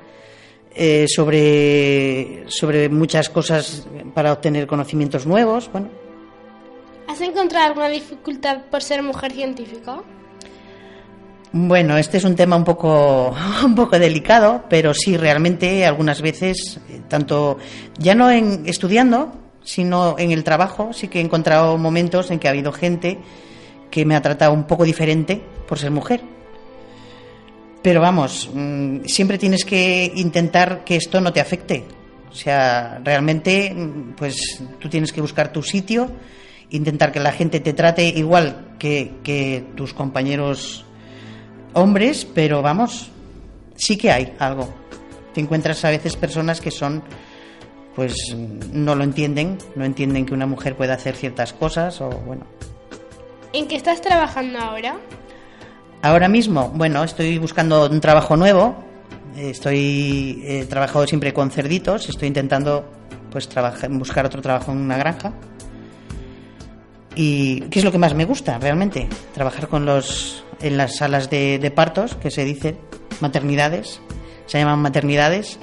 eh, 0.74 1.06
sobre, 1.08 2.44
sobre 2.48 2.88
muchas 2.88 3.28
cosas 3.28 3.86
para 4.14 4.32
obtener 4.32 4.66
conocimientos 4.66 5.26
nuevos. 5.26 5.70
Bueno. 5.72 5.88
¿Has 7.08 7.20
encontrado 7.20 7.66
alguna 7.66 7.88
dificultad 7.88 8.62
por 8.70 8.82
ser 8.82 9.02
mujer 9.02 9.32
científica? 9.32 10.00
Bueno, 11.52 11.98
este 11.98 12.18
es 12.18 12.24
un 12.24 12.36
tema 12.36 12.54
un 12.54 12.62
poco, 12.62 13.34
un 13.64 13.74
poco 13.74 13.98
delicado, 13.98 14.64
pero 14.68 14.94
sí, 14.94 15.16
realmente 15.16 15.84
algunas 15.84 16.22
veces, 16.22 16.80
eh, 16.88 17.00
tanto 17.08 17.58
ya 17.98 18.14
no 18.14 18.30
en 18.30 18.62
estudiando, 18.66 19.32
sino 19.64 20.16
en 20.18 20.30
el 20.30 20.44
trabajo, 20.44 20.92
sí 20.92 21.08
que 21.08 21.18
he 21.18 21.22
encontrado 21.22 21.76
momentos 21.76 22.30
en 22.30 22.38
que 22.38 22.46
ha 22.46 22.52
habido 22.52 22.72
gente 22.72 23.18
que 23.90 24.04
me 24.04 24.16
ha 24.16 24.22
tratado 24.22 24.52
un 24.52 24.64
poco 24.64 24.84
diferente 24.84 25.40
por 25.66 25.78
ser 25.78 25.90
mujer. 25.90 26.22
Pero 27.82 28.00
vamos, 28.00 28.50
mm, 28.52 29.04
siempre 29.06 29.38
tienes 29.38 29.64
que 29.64 30.12
intentar 30.14 30.84
que 30.84 30.96
esto 30.96 31.20
no 31.20 31.32
te 31.32 31.40
afecte. 31.40 31.84
O 32.30 32.34
sea, 32.34 33.00
realmente, 33.02 33.72
mm, 33.74 34.12
pues 34.16 34.62
tú 34.78 34.88
tienes 34.88 35.12
que 35.12 35.20
buscar 35.20 35.52
tu 35.52 35.62
sitio, 35.62 36.10
intentar 36.70 37.10
que 37.10 37.20
la 37.20 37.32
gente 37.32 37.60
te 37.60 37.72
trate 37.72 38.06
igual 38.06 38.76
que, 38.78 39.64
tus 39.76 39.94
compañeros 39.94 40.84
hombres, 41.72 42.26
pero 42.26 42.62
vamos, 42.62 43.10
sí 43.76 43.96
que 43.96 44.10
hay 44.10 44.34
algo. 44.38 44.68
Te 45.34 45.40
encuentras 45.40 45.84
a 45.84 45.90
veces 45.90 46.16
personas 46.16 46.60
que 46.60 46.70
son, 46.70 47.02
pues 47.94 48.14
no 48.72 48.94
lo 48.94 49.04
entienden, 49.04 49.58
no 49.74 49.84
entienden 49.84 50.26
que 50.26 50.34
una 50.34 50.46
mujer 50.46 50.76
pueda 50.76 50.94
hacer 50.94 51.16
ciertas 51.16 51.52
cosas 51.52 52.00
o 52.00 52.10
bueno. 52.10 52.46
¿En 53.52 53.66
qué 53.66 53.76
estás 53.76 54.00
trabajando 54.00 54.58
ahora? 54.58 54.96
Ahora 56.02 56.28
mismo, 56.28 56.70
bueno, 56.74 57.04
estoy 57.04 57.38
buscando 57.38 57.88
un 57.88 58.00
trabajo 58.00 58.36
nuevo. 58.36 58.76
Estoy 59.36 60.42
he 60.44 60.64
trabajado 60.66 61.06
siempre 61.06 61.32
con 61.32 61.50
cerditos. 61.50 62.08
Estoy 62.08 62.28
intentando, 62.28 62.84
pues, 63.30 63.48
buscar 63.90 64.26
otro 64.26 64.40
trabajo 64.40 64.72
en 64.72 64.78
una 64.78 64.96
granja. 64.96 65.32
¿Y 67.14 67.62
qué 67.62 67.80
es 67.80 67.84
lo 67.84 67.92
que 67.92 67.98
más 67.98 68.14
me 68.14 68.24
gusta 68.24 68.58
realmente? 68.58 69.08
Trabajar 69.34 69.68
con 69.68 69.84
los 69.84 70.44
en 70.60 70.76
las 70.76 70.96
salas 70.96 71.30
de, 71.30 71.72
partos, 71.74 72.14
que 72.14 72.30
se 72.30 72.44
dice 72.44 72.76
maternidades, 73.20 74.00
se 74.46 74.58
llaman 74.58 74.78
maternidades, 74.80 75.58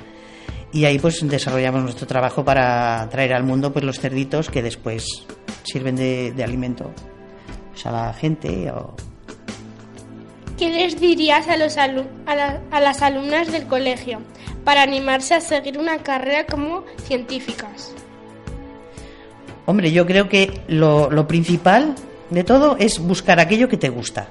y 0.73 0.85
ahí 0.85 0.99
pues 0.99 1.27
desarrollamos 1.27 1.83
nuestro 1.83 2.07
trabajo 2.07 2.43
para 2.43 3.07
traer 3.09 3.33
al 3.33 3.43
mundo 3.43 3.71
pues 3.71 3.85
los 3.85 3.99
cerditos 3.99 4.49
que 4.49 4.61
después 4.61 5.25
sirven 5.63 5.95
de, 5.95 6.43
alimento 6.43 6.91
pues, 7.77 7.85
a 7.85 7.91
la 7.91 8.13
gente 8.13 8.71
¿Qué 10.57 10.71
les 10.71 10.99
dirías 10.99 11.47
a, 11.47 11.57
los 11.57 11.77
a, 11.77 12.79
las 12.79 13.01
alumnas 13.03 13.51
del 13.51 13.67
colegio 13.67 14.19
para 14.63 14.81
animarse 14.81 15.35
a 15.35 15.41
seguir 15.41 15.77
una 15.77 15.99
carrera 15.99 16.47
como 16.47 16.83
científicas? 17.03 17.93
Hombre, 19.67 19.91
yo 19.91 20.07
creo 20.07 20.27
que 20.27 20.61
lo, 20.67 21.11
lo 21.11 21.27
principal 21.27 21.93
de 22.31 22.43
todo 22.43 22.77
es 22.79 22.97
buscar 22.97 23.39
aquello 23.39 23.69
que 23.69 23.77
te 23.77 23.89
gusta 23.89 24.29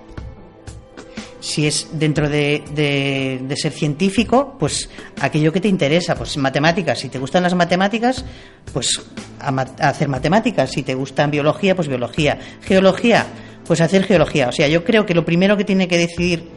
si 1.47 1.67
es 1.69 1.89
dentro 1.93 2.29
de, 2.29 3.55
ser 3.57 3.73
científico, 3.73 4.57
pues 4.59 4.91
aquello 5.21 5.53
que 5.53 5.61
te 5.61 5.69
interesa, 5.69 6.17
pues 6.17 6.37
matemáticas, 6.37 6.99
si 6.99 7.09
te 7.09 7.21
gustan 7.21 7.45
las 7.45 7.55
matemáticas, 7.55 8.25
pues 8.73 9.01
hacer 9.79 10.09
matemáticas, 10.09 10.73
si 10.73 10.83
te 10.83 10.95
gustan 10.95 11.31
biología, 11.31 11.77
pues 11.77 11.87
biología, 11.87 12.37
geología, 12.63 13.27
pues 13.65 13.81
hacer 13.81 14.03
geología. 14.03 14.49
O 14.49 14.53
sea, 14.53 14.67
yo 14.67 14.83
creo 14.83 15.07
que 15.07 15.15
lo 15.15 15.25
primero 15.25 15.57
que 15.57 15.65
tiene 15.65 15.87
que 15.87 15.97
decidir 15.97 16.49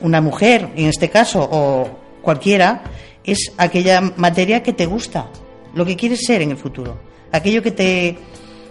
una 0.00 0.20
mujer, 0.20 0.68
en 0.76 0.86
este 0.86 1.10
caso, 1.10 1.46
o 1.50 1.98
cualquiera, 2.22 2.84
es 3.24 3.52
aquella 3.58 4.00
materia 4.00 4.62
que 4.62 4.72
te 4.72 4.86
gusta, 4.86 5.28
lo 5.74 5.84
que 5.84 5.96
quieres 5.96 6.24
ser 6.24 6.40
en 6.40 6.52
el 6.52 6.56
futuro, 6.56 7.00
aquello 7.32 7.64
que 7.64 7.72
te, 7.72 8.16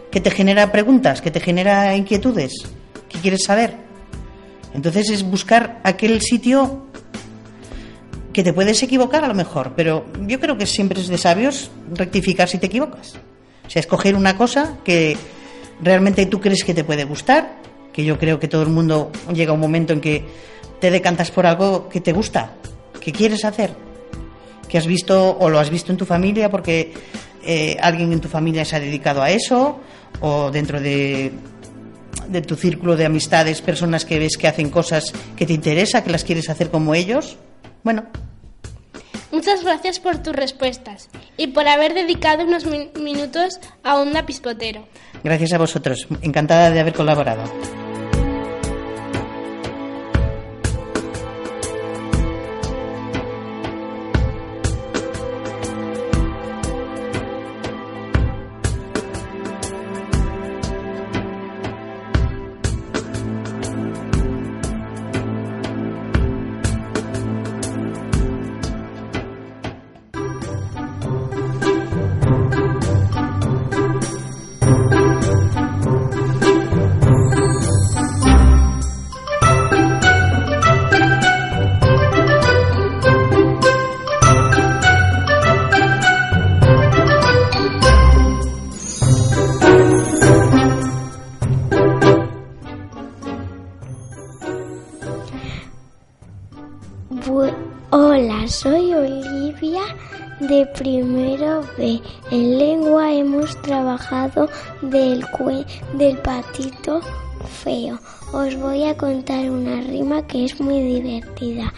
que 0.09 0.21
te 0.21 0.31
genera 0.31 0.71
preguntas, 0.71 1.21
que 1.21 1.31
te 1.31 1.41
genera 1.41 1.97
inquietudes, 1.97 2.53
que 3.09 3.19
quieres 3.19 3.43
saber. 3.43 3.82
Entonces 4.73 5.09
es 5.09 5.23
buscar 5.23 5.79
aquel 5.83 6.21
sitio 6.21 6.87
que 8.33 8.43
te 8.43 8.53
puedes 8.53 8.81
equivocar 8.81 9.23
a 9.23 9.27
lo 9.27 9.35
mejor, 9.35 9.73
pero 9.75 10.05
yo 10.21 10.39
creo 10.39 10.57
que 10.57 10.65
siempre 10.65 10.99
es 10.99 11.07
de 11.07 11.17
sabios 11.17 11.69
rectificar 11.93 12.49
si 12.49 12.57
te 12.57 12.65
equivocas. 12.65 13.13
O 13.65 13.69
sea, 13.69 13.79
escoger 13.79 14.15
una 14.15 14.35
cosa 14.35 14.77
que 14.83 15.15
realmente 15.81 16.25
tú 16.25 16.41
crees 16.41 16.63
que 16.63 16.73
te 16.73 16.83
puede 16.83 17.03
gustar, 17.03 17.57
que 17.93 18.03
yo 18.03 18.17
creo 18.17 18.39
que 18.39 18.47
todo 18.47 18.63
el 18.63 18.69
mundo 18.69 19.11
llega 19.31 19.51
a 19.51 19.53
un 19.53 19.59
momento 19.59 19.93
en 19.93 20.01
que 20.01 20.25
te 20.81 20.89
decantas 20.89 21.29
por 21.29 21.45
algo 21.45 21.87
que 21.87 22.01
te 22.01 22.11
gusta, 22.11 22.55
que 22.99 23.11
quieres 23.11 23.45
hacer, 23.45 23.75
que 24.67 24.77
has 24.79 24.87
visto 24.87 25.37
o 25.37 25.49
lo 25.49 25.59
has 25.59 25.69
visto 25.69 25.91
en 25.91 25.97
tu 25.97 26.05
familia 26.05 26.49
porque 26.49 26.93
eh, 27.45 27.77
alguien 27.79 28.11
en 28.11 28.19
tu 28.19 28.27
familia 28.27 28.65
se 28.65 28.75
ha 28.75 28.79
dedicado 28.79 29.21
a 29.21 29.29
eso, 29.29 29.79
o 30.21 30.49
dentro 30.49 30.81
de 30.81 31.31
de 32.27 32.41
tu 32.41 32.55
círculo 32.55 32.95
de 32.95 33.05
amistades, 33.05 33.61
personas 33.61 34.05
que 34.05 34.19
ves 34.19 34.37
que 34.37 34.47
hacen 34.47 34.69
cosas 34.69 35.13
que 35.35 35.45
te 35.45 35.53
interesa, 35.53 36.03
que 36.03 36.11
las 36.11 36.23
quieres 36.23 36.49
hacer 36.49 36.69
como 36.69 36.95
ellos? 36.95 37.37
Bueno. 37.83 38.05
Muchas 39.31 39.63
gracias 39.63 39.99
por 39.99 40.19
tus 40.21 40.35
respuestas 40.35 41.09
y 41.37 41.47
por 41.47 41.67
haber 41.67 41.95
dedicado 41.95 42.45
unos 42.45 42.65
minutos 42.65 43.59
a 43.83 43.97
Onda 43.97 44.25
Pispotero. 44.25 44.87
Gracias 45.23 45.53
a 45.53 45.57
vosotros. 45.57 46.07
Encantada 46.21 46.69
de 46.69 46.79
haber 46.79 46.93
colaborado. 46.93 47.43
Primero 100.67 101.63
B. 101.77 102.01
En 102.31 102.57
lengua 102.57 103.11
hemos 103.11 103.61
trabajado 103.61 104.49
del, 104.81 105.25
del 105.93 106.17
patito 106.17 107.01
feo. 107.63 107.99
Os 108.31 108.55
voy 108.55 108.85
a 108.85 108.97
contar 108.97 109.49
una 109.49 109.81
rima 109.81 110.25
que 110.25 110.45
es 110.45 110.59
muy 110.59 110.79
divertida. 110.81 111.73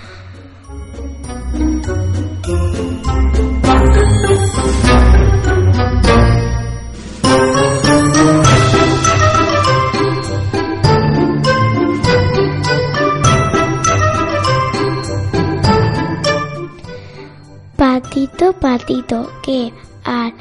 Patito, 18.75 19.31
que 19.41 19.71
al 20.03 20.33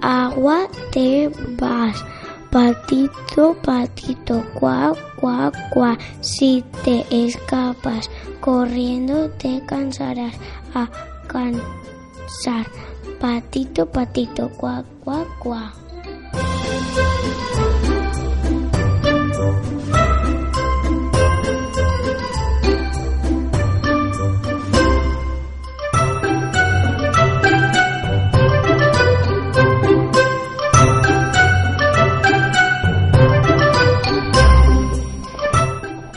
agua 0.00 0.66
te 0.90 1.28
vas. 1.60 2.02
Patito, 2.50 3.54
patito, 3.62 4.42
cuá, 4.54 4.94
cuá, 5.20 5.52
cuá. 5.70 5.98
Si 6.22 6.64
te 6.82 7.04
escapas 7.10 8.08
corriendo 8.40 9.28
te 9.32 9.60
cansarás 9.66 10.34
a 10.72 10.88
cansar. 11.26 12.66
Patito, 13.20 13.84
patito, 13.84 14.48
cuá, 14.56 14.82
cuá, 15.04 15.26
cuá. 15.38 15.74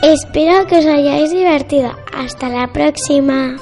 Espero 0.08 0.66
que 0.66 0.78
os 0.78 0.86
hayáis 0.86 1.30
divertido. 1.30 1.90
Hasta 2.14 2.48
la 2.48 2.72
próxima. 2.72 3.58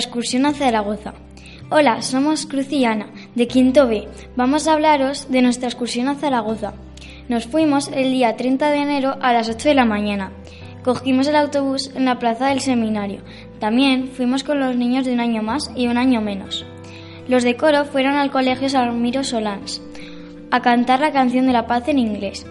Excursión 0.00 0.46
a 0.46 0.52
Zaragoza. 0.52 1.14
Hola, 1.70 2.02
somos 2.02 2.46
Cruz 2.46 2.72
y 2.72 2.84
Ana, 2.84 3.10
de 3.34 3.46
Quinto 3.46 3.86
B. 3.86 4.08
Vamos 4.34 4.66
a 4.66 4.72
hablaros 4.72 5.30
de 5.30 5.42
nuestra 5.42 5.68
excursión 5.68 6.08
a 6.08 6.16
Zaragoza. 6.16 6.72
Nos 7.28 7.46
fuimos 7.46 7.88
el 7.88 8.10
día 8.10 8.36
30 8.36 8.70
de 8.70 8.78
enero 8.78 9.16
a 9.20 9.32
las 9.32 9.48
8 9.48 9.68
de 9.68 9.74
la 9.74 9.84
mañana. 9.84 10.32
Cogimos 10.82 11.28
el 11.28 11.36
autobús 11.36 11.92
en 11.94 12.06
la 12.06 12.18
plaza 12.18 12.48
del 12.48 12.60
seminario. 12.60 13.20
También 13.60 14.08
fuimos 14.08 14.42
con 14.42 14.58
los 14.58 14.74
niños 14.74 15.04
de 15.04 15.12
un 15.12 15.20
año 15.20 15.42
más 15.42 15.70
y 15.76 15.86
un 15.86 15.98
año 15.98 16.20
menos. 16.20 16.64
Los 17.28 17.44
de 17.44 17.56
coro 17.56 17.84
fueron 17.84 18.16
al 18.16 18.30
colegio 18.30 18.68
Salmiro 18.68 19.22
Solans 19.22 19.80
a 20.50 20.62
cantar 20.62 21.00
la 21.00 21.12
canción 21.12 21.46
de 21.46 21.52
la 21.52 21.66
paz 21.66 21.86
en 21.86 21.98
inglés, 21.98 22.46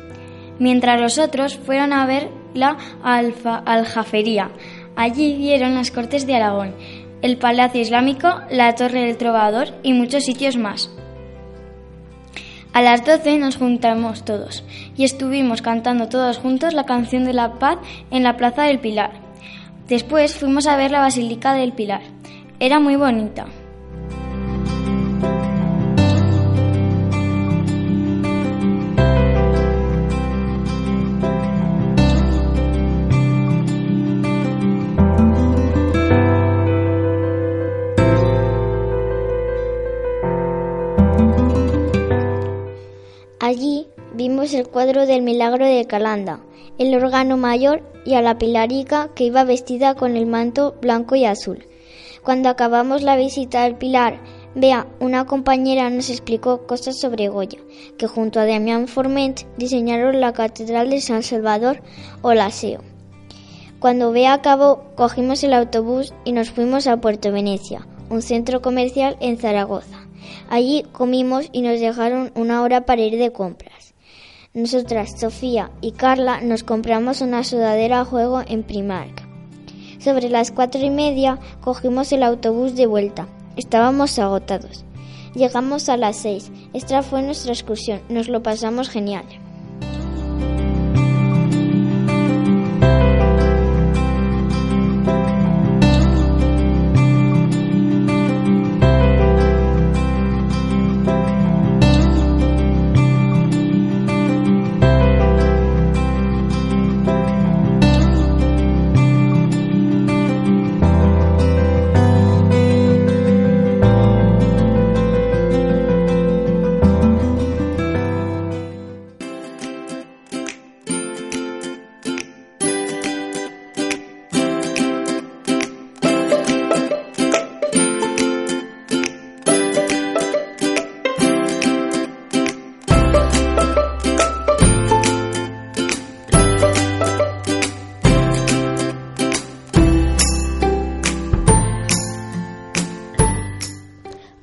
mientras 0.59 1.01
los 1.01 1.17
otros 1.17 1.57
fueron 1.57 1.91
a 1.91 2.05
ver 2.05 2.29
la 2.53 2.77
alfa, 3.03 3.57
aljafería. 3.57 4.51
Allí 4.95 5.38
vieron 5.38 5.75
las 5.75 5.91
Cortes 5.91 6.27
de 6.27 6.35
Aragón, 6.35 6.75
el 7.21 7.38
Palacio 7.38 7.82
Islámico, 7.82 8.41
la 8.49 8.73
Torre 8.75 9.05
del 9.05 9.17
Trovador 9.17 9.73
y 9.84 9.93
muchos 9.93 10.23
sitios 10.23 10.58
más. 10.58 10.89
A 12.71 12.82
las 12.82 13.03
12 13.03 13.39
nos 13.39 13.58
juntamos 13.58 14.23
todos 14.23 14.63
y 14.95 15.03
estuvimos 15.03 15.62
cantando 15.62 16.08
todos 16.08 16.38
juntos 16.38 16.73
la 16.73 16.86
canción 16.86 17.25
de 17.25 17.34
la 17.34 17.53
paz 17.53 17.79
en 18.12 18.23
la 18.23 18.38
Plaza 18.38 18.63
del 18.63 18.79
Pilar. 18.79 19.12
Después 19.88 20.36
fuimos 20.36 20.67
a 20.67 20.77
ver 20.77 20.91
la 20.91 20.99
Basílica 20.99 21.53
del 21.53 21.73
Pilar. 21.73 22.01
Era 22.60 22.79
muy 22.79 22.95
bonita. 22.95 23.47
El 44.60 44.67
cuadro 44.67 45.06
del 45.06 45.22
milagro 45.22 45.65
de 45.65 45.86
Calanda, 45.86 46.41
el 46.78 46.93
órgano 46.93 47.38
mayor 47.38 47.82
y 48.06 48.15
a 48.15 48.22
la 48.22 48.38
pilarica 48.38 49.10
que 49.15 49.24
iba 49.24 49.43
vestida 49.43 49.95
con 49.95 50.17
el 50.17 50.26
manto 50.26 50.76
blanco 50.82 51.15
y 51.15 51.26
azul. 51.26 51.65
Cuando 52.24 52.50
acabamos 52.50 53.02
la 53.02 53.15
visita 53.15 53.63
al 53.63 53.78
pilar, 53.78 54.19
Bea, 54.56 54.88
una 55.00 55.26
compañera, 55.26 55.89
nos 55.89 56.10
explicó 56.10 56.65
cosas 56.65 57.00
sobre 57.00 57.30
Goya, 57.30 57.60
que 57.98 58.08
junto 58.08 58.39
a 58.39 58.45
Damián 58.45 58.88
Forment 58.88 59.41
diseñaron 59.58 60.19
la 60.19 60.34
Catedral 60.34 60.89
de 60.89 61.02
San 61.02 61.24
Salvador 61.24 61.82
o 62.22 62.34
la 62.34 62.52
SEO. 62.52 62.82
Cuando 63.80 64.12
Bea 64.12 64.34
acabó, 64.34 64.84
cogimos 64.95 65.43
el 65.43 65.54
autobús 65.54 66.13
y 66.26 66.34
nos 66.34 66.50
fuimos 66.50 66.88
a 66.88 66.98
Puerto 66.98 67.32
Venecia, 67.32 67.88
un 68.10 68.22
centro 68.22 68.62
comercial 68.62 69.15
en 69.22 69.38
Zaragoza. 69.38 70.00
Allí 70.50 70.84
comimos 70.91 71.48
y 71.52 71.62
nos 71.62 71.80
dejaron 71.80 72.32
una 72.36 72.63
hora 72.63 72.86
para 72.86 73.02
ir 73.02 73.17
de 73.17 73.32
compras. 73.32 73.79
Nosotras, 74.55 75.19
Sofía 75.19 75.69
y 75.79 75.91
Carla, 75.91 76.41
nos 76.41 76.63
compramos 76.63 77.21
una 77.21 77.43
sudadera 77.43 77.99
a 77.99 78.05
juego 78.05 78.41
en 78.47 78.63
Primark. 78.63 79.21
Sobre 79.99 80.27
las 80.27 80.49
cuatro 80.49 80.83
y 80.83 80.89
media 80.89 81.38
cogimos 81.62 82.12
el 82.13 82.23
autobús 82.23 82.75
de 82.75 82.88
vuelta. 82.88 83.27
Estábamos 83.57 84.17
agotados. 84.17 84.85
Llegamos 85.35 85.88
a 85.88 85.97
las 85.97 86.17
seis. 86.17 86.51
Esta 86.73 87.03
fue 87.03 87.21
nuestra 87.21 87.53
excursión. 87.53 88.01
Nos 88.09 88.27
lo 88.27 88.41
pasamos 88.41 88.89
genial. 88.89 89.25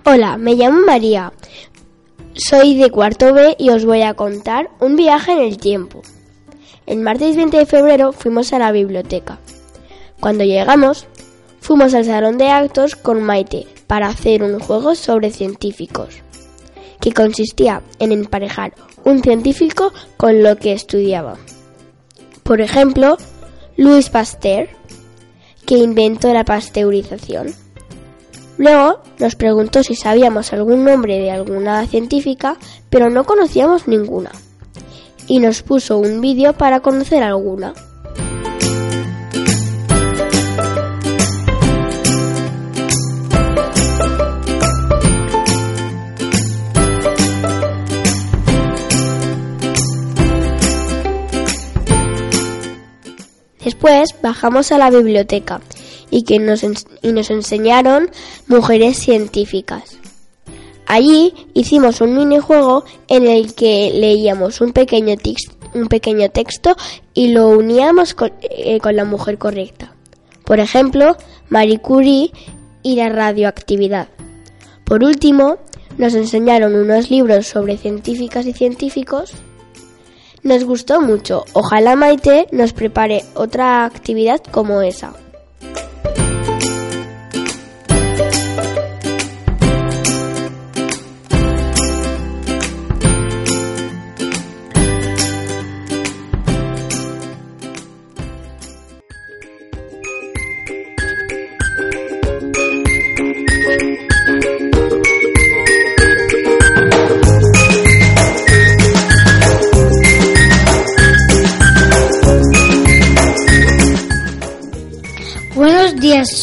Hola, 0.08 0.36
me 0.36 0.54
llamo 0.54 0.86
María. 0.86 1.32
Soy 2.32 2.76
de 2.76 2.92
cuarto 2.92 3.34
B 3.34 3.56
y 3.58 3.70
os 3.70 3.84
voy 3.84 4.02
a 4.02 4.14
contar 4.14 4.70
un 4.78 4.94
viaje 4.94 5.32
en 5.32 5.40
el 5.40 5.58
tiempo. 5.58 6.02
El 6.86 7.00
martes 7.00 7.34
20 7.34 7.56
de 7.56 7.66
febrero 7.66 8.12
fuimos 8.12 8.52
a 8.52 8.60
la 8.60 8.70
biblioteca. 8.70 9.40
Cuando 10.20 10.44
llegamos, 10.44 11.08
fuimos 11.58 11.92
al 11.92 12.04
salón 12.04 12.38
de 12.38 12.50
actos 12.50 12.94
con 12.94 13.20
Maite 13.20 13.66
para 13.88 14.06
hacer 14.06 14.44
un 14.44 14.60
juego 14.60 14.94
sobre 14.94 15.32
científicos, 15.32 16.22
que 17.00 17.12
consistía 17.12 17.82
en 17.98 18.12
emparejar 18.12 18.74
un 19.02 19.24
científico 19.24 19.92
con 20.16 20.40
lo 20.40 20.54
que 20.54 20.72
estudiaba. 20.72 21.36
Por 22.44 22.60
ejemplo, 22.60 23.18
Louis 23.76 24.08
Pasteur, 24.08 24.68
que 25.66 25.78
inventó 25.78 26.32
la 26.32 26.44
pasteurización. 26.44 27.65
Luego 28.58 29.00
nos 29.18 29.34
preguntó 29.34 29.82
si 29.82 29.94
sabíamos 29.94 30.52
algún 30.52 30.84
nombre 30.84 31.18
de 31.18 31.30
alguna 31.30 31.86
científica, 31.86 32.56
pero 32.88 33.10
no 33.10 33.24
conocíamos 33.24 33.86
ninguna. 33.86 34.30
Y 35.26 35.40
nos 35.40 35.62
puso 35.62 35.98
un 35.98 36.20
vídeo 36.20 36.54
para 36.54 36.80
conocer 36.80 37.22
alguna. 37.22 37.74
Después 53.62 54.14
bajamos 54.22 54.70
a 54.72 54.78
la 54.78 54.90
biblioteca 54.90 55.60
y, 56.10 56.22
que 56.22 56.38
nos, 56.38 56.64
y 57.02 57.12
nos 57.12 57.30
enseñaron 57.30 58.10
mujeres 58.46 58.98
científicas. 58.98 59.98
Allí 60.86 61.34
hicimos 61.54 62.00
un 62.00 62.16
minijuego 62.16 62.84
en 63.08 63.26
el 63.26 63.54
que 63.54 63.90
leíamos 63.92 64.60
un 64.60 64.72
pequeño, 64.72 65.14
un 65.74 65.88
pequeño 65.88 66.30
texto 66.30 66.76
y 67.12 67.28
lo 67.28 67.48
uníamos 67.48 68.14
con, 68.14 68.32
eh, 68.40 68.78
con 68.80 68.94
la 68.94 69.04
mujer 69.04 69.36
correcta. 69.36 69.94
Por 70.44 70.60
ejemplo, 70.60 71.16
Marie 71.48 71.80
Curie 71.80 72.30
y 72.82 72.94
la 72.94 73.08
radioactividad. 73.08 74.08
Por 74.84 75.02
último, 75.02 75.56
nos 75.98 76.14
enseñaron 76.14 76.76
unos 76.76 77.10
libros 77.10 77.48
sobre 77.48 77.78
científicas 77.78 78.46
y 78.46 78.52
científicos 78.52 79.34
nos 80.46 80.64
gustó 80.64 81.00
mucho. 81.00 81.44
Ojalá 81.54 81.96
Maite 81.96 82.46
nos 82.52 82.72
prepare 82.72 83.24
otra 83.34 83.84
actividad 83.84 84.40
como 84.52 84.80
esa. 84.80 85.12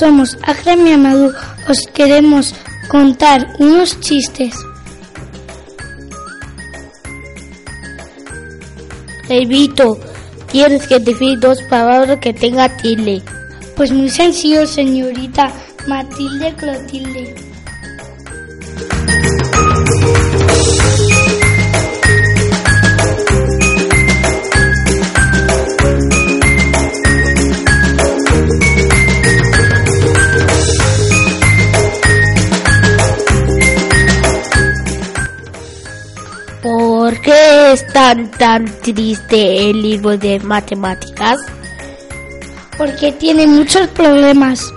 Somos 0.03 0.37
Agremi 0.43 0.91
Amadou. 0.91 1.31
Os 1.69 1.79
queremos 1.97 2.53
contar 2.89 3.39
unos 3.59 3.97
chistes. 4.01 4.53
Evito, 9.29 9.97
tienes 10.51 10.85
que 10.87 10.99
decir 10.99 11.39
dos 11.39 11.61
palabras 11.69 12.19
que 12.19 12.33
tenga 12.33 12.67
tilde. 12.81 13.23
Pues 13.77 13.91
muy 13.91 14.09
sencillo, 14.09 14.67
señorita 14.67 15.49
Matilde 15.87 16.53
Clotilde. 16.59 17.52
Es 37.73 37.87
tan 37.87 38.29
tan 38.29 38.65
triste 38.81 39.69
el 39.69 39.81
libro 39.81 40.15
de 40.15 40.39
matemáticas? 40.39 41.39
Porque 42.77 43.11
tiene 43.11 43.47
muchos 43.47 43.87
problemas. 43.87 44.71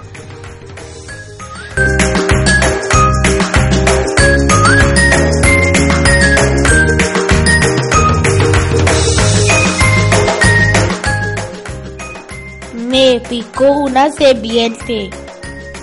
Me 12.75 13.21
picó 13.29 13.71
una 13.73 14.11
serpiente. 14.11 15.11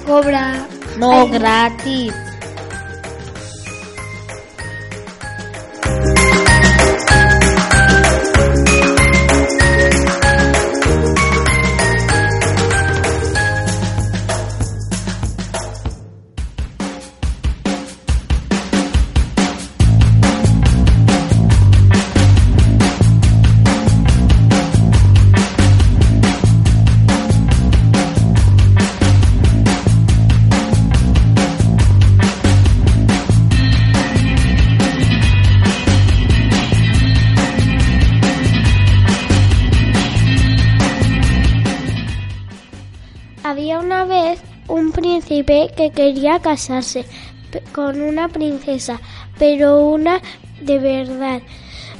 Cobra. 0.07 0.65
No 0.97 1.27
gratis. 1.27 2.13
Que 45.83 45.91
quería 45.91 46.39
casarse 46.39 47.05
con 47.73 48.01
una 48.01 48.29
princesa, 48.29 48.99
pero 49.37 49.85
una 49.85 50.21
de 50.61 50.79
verdad, 50.79 51.41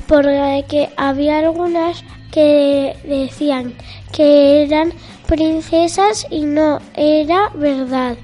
porque 0.07 0.89
había 0.95 1.39
algunas 1.39 2.03
que 2.31 2.95
decían 3.03 3.73
que 4.11 4.63
eran 4.63 4.93
princesas 5.27 6.25
y 6.29 6.45
no 6.45 6.79
era 6.95 7.49
verdad. 7.55 8.17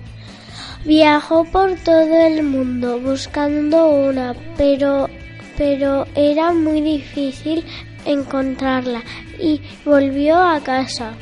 Viajó 0.86 1.44
por 1.46 1.76
todo 1.76 2.26
el 2.26 2.44
mundo 2.44 3.00
buscando 3.00 3.88
una, 3.88 4.34
pero 4.58 5.10
pero 5.58 6.08
era 6.16 6.54
muy 6.54 6.80
difícil 6.80 7.66
encontrarla 8.06 9.04
y 9.38 9.62
volvió 9.84 10.38
a 10.38 10.62
casa. 10.62 11.14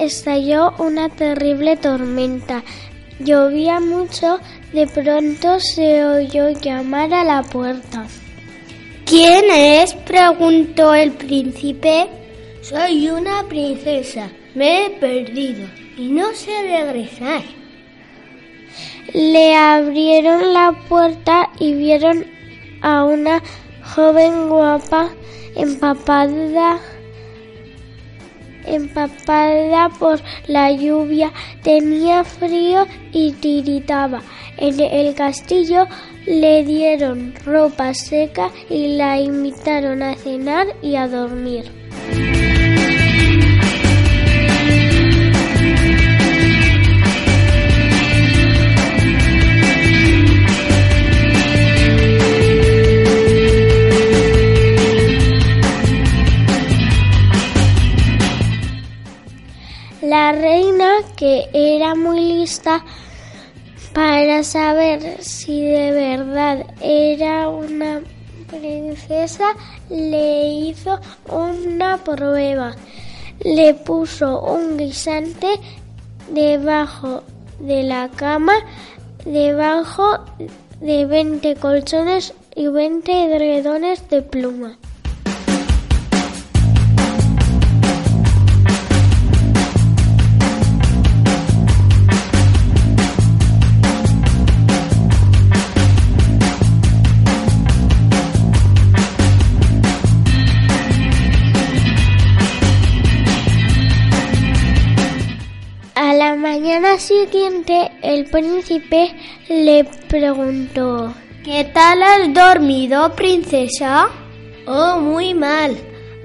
Estalló 0.00 0.74
una 0.78 1.08
terrible 1.08 1.76
tormenta. 1.76 2.62
Llovía 3.18 3.80
mucho, 3.80 4.40
de 4.72 4.86
pronto 4.86 5.60
se 5.60 6.04
oyó 6.04 6.48
llamar 6.50 7.12
a 7.12 7.24
la 7.24 7.42
puerta. 7.42 8.06
¿Quién 9.04 9.44
es? 9.50 9.94
preguntó 9.94 10.94
el 10.94 11.12
príncipe. 11.12 12.08
Soy 12.62 13.08
una 13.08 13.44
princesa. 13.48 14.30
Me 14.54 14.86
he 14.86 14.90
perdido 14.90 15.68
y 15.96 16.08
no 16.08 16.32
sé 16.34 16.50
regresar. 16.62 17.42
Le 19.12 19.54
abrieron 19.54 20.52
la 20.54 20.72
puerta 20.88 21.50
y 21.58 21.74
vieron 21.74 22.24
a 22.80 23.04
una 23.04 23.42
joven 23.94 24.48
guapa 24.48 25.10
empapada 25.56 26.78
empapada 28.74 29.88
por 29.98 30.20
la 30.46 30.72
lluvia, 30.72 31.32
tenía 31.62 32.24
frío 32.24 32.86
y 33.12 33.32
tiritaba. 33.32 34.22
En 34.56 34.78
el 34.80 35.14
castillo 35.14 35.86
le 36.26 36.64
dieron 36.64 37.34
ropa 37.44 37.94
seca 37.94 38.50
y 38.68 38.96
la 38.96 39.18
invitaron 39.18 40.02
a 40.02 40.14
cenar 40.14 40.66
y 40.82 40.96
a 40.96 41.08
dormir. 41.08 41.70
La 60.30 60.36
reina, 60.36 60.90
que 61.16 61.48
era 61.52 61.96
muy 61.96 62.20
lista 62.20 62.84
para 63.92 64.44
saber 64.44 65.24
si 65.24 65.60
de 65.60 65.90
verdad 65.90 66.66
era 66.80 67.48
una 67.48 68.00
princesa, 68.46 69.56
le 69.88 70.46
hizo 70.46 71.00
una 71.28 71.96
prueba. 71.96 72.76
Le 73.40 73.74
puso 73.74 74.40
un 74.40 74.76
guisante 74.76 75.48
debajo 76.32 77.24
de 77.58 77.82
la 77.82 78.08
cama, 78.10 78.54
debajo 79.24 80.20
de 80.80 81.06
20 81.06 81.56
colchones 81.56 82.34
y 82.54 82.68
20 82.68 83.24
edredones 83.24 84.08
de 84.08 84.22
pluma. 84.22 84.78
La 106.30 106.36
mañana 106.36 106.96
siguiente 106.96 107.90
el 108.02 108.24
príncipe 108.26 109.12
le 109.48 109.82
preguntó 110.06 111.12
¿Qué 111.42 111.64
tal 111.74 112.00
has 112.04 112.32
dormido, 112.32 113.16
princesa? 113.16 114.08
Oh, 114.64 115.00
muy 115.00 115.34
mal. 115.34 115.76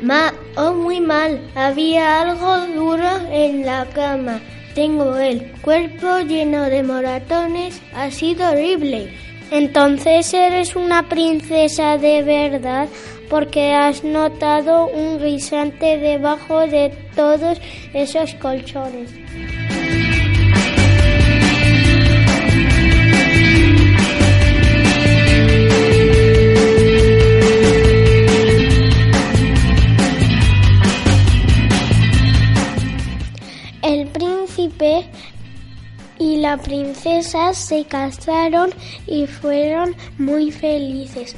Ma 0.04 0.32
oh, 0.58 0.74
muy 0.74 1.02
mal. 1.02 1.42
Había 1.56 2.22
algo 2.22 2.68
duro 2.68 3.10
en 3.32 3.66
la 3.66 3.88
cama. 3.96 4.42
Tengo 4.76 5.18
el 5.18 5.52
cuerpo 5.62 6.20
lleno 6.20 6.66
de 6.66 6.84
moratones. 6.84 7.82
Ha 7.96 8.12
sido 8.12 8.52
horrible. 8.52 9.12
Entonces 9.50 10.32
eres 10.36 10.76
una 10.76 11.10
princesa 11.10 11.98
de 11.98 12.22
verdad 12.22 12.90
porque 13.28 13.74
has 13.74 14.04
notado 14.04 14.88
un 14.88 15.20
guisante 15.20 15.98
debajo 15.98 16.60
de 16.68 16.92
todos 17.16 17.60
esos 17.94 18.36
colchones. 18.36 19.10
Y 36.20 36.38
la 36.38 36.58
princesa 36.58 37.54
se 37.54 37.86
casaron 37.86 38.72
y 39.08 39.28
fueron 39.28 39.96
muy 40.18 40.52
felices. 40.52 41.36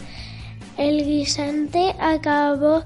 El 0.77 1.03
guisante 1.03 1.95
acabó 1.99 2.83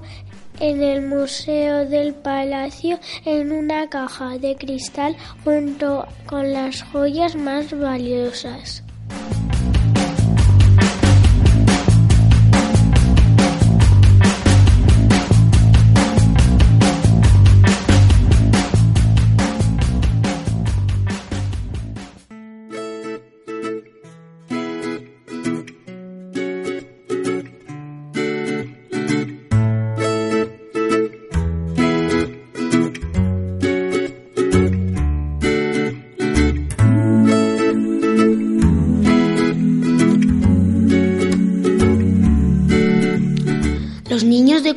en 0.60 0.82
el 0.82 1.02
Museo 1.06 1.86
del 1.86 2.14
Palacio 2.14 2.98
en 3.24 3.52
una 3.52 3.88
caja 3.88 4.38
de 4.38 4.56
cristal 4.56 5.16
junto 5.44 6.06
con 6.26 6.52
las 6.52 6.82
joyas 6.84 7.34
más 7.36 7.76
valiosas. 7.78 8.82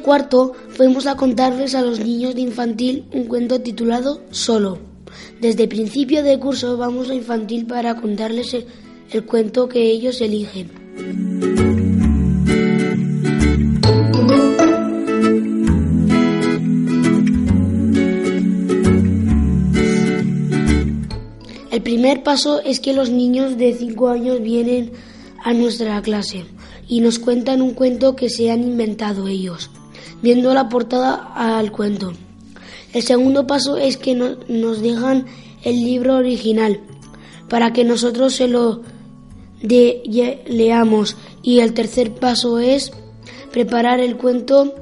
Cuarto 0.06 0.54
fuimos 0.70 1.08
a 1.08 1.18
contarles 1.18 1.74
a 1.74 1.82
los 1.82 2.00
niños 2.00 2.36
de 2.36 2.42
infantil 2.42 3.06
un 3.12 3.24
cuento 3.26 3.62
titulado 3.62 4.22
Solo. 4.30 4.78
Desde 5.42 5.68
principio 5.68 6.22
de 6.22 6.38
curso 6.38 6.78
vamos 6.78 7.10
a 7.10 7.16
infantil 7.16 7.66
para 7.66 7.96
contarles 7.96 8.54
el, 8.54 8.68
el 9.10 9.26
cuento 9.26 9.68
que 9.68 9.82
ellos 9.82 10.22
eligen. 10.22 10.70
El 21.72 21.82
primer 21.82 22.22
paso 22.22 22.62
es 22.62 22.80
que 22.80 22.94
los 22.94 23.10
niños 23.10 23.58
de 23.58 23.74
5 23.74 24.10
años 24.10 24.40
vienen 24.44 24.92
a 25.44 25.54
nuestra 25.54 26.00
clase 26.04 26.46
y 26.88 27.00
nos 27.02 27.18
cuentan 27.18 27.64
un 27.64 27.72
cuento 27.74 28.16
que 28.16 28.30
se 28.30 28.52
han 28.52 28.62
inventado 28.62 29.28
ellos, 29.28 29.72
viendo 30.22 30.54
la 30.54 30.70
portada 30.70 31.14
al 31.36 31.72
cuento. 31.72 32.14
El 32.94 33.04
segundo 33.04 33.46
paso 33.46 33.78
es 33.78 33.98
que 33.98 34.16
no- 34.16 34.38
nos 34.48 34.82
dejan 34.82 35.26
el 35.64 35.84
libro 35.84 36.16
original 36.16 36.80
para 37.50 37.74
que 37.74 37.84
nosotros 37.84 38.34
se 38.34 38.48
lo 38.48 38.82
de- 39.62 40.44
leamos 40.48 41.18
y 41.44 41.60
el 41.60 41.74
tercer 41.74 42.14
paso 42.14 42.60
es 42.60 42.92
preparar 43.52 44.00
el 44.00 44.16
cuento. 44.18 44.76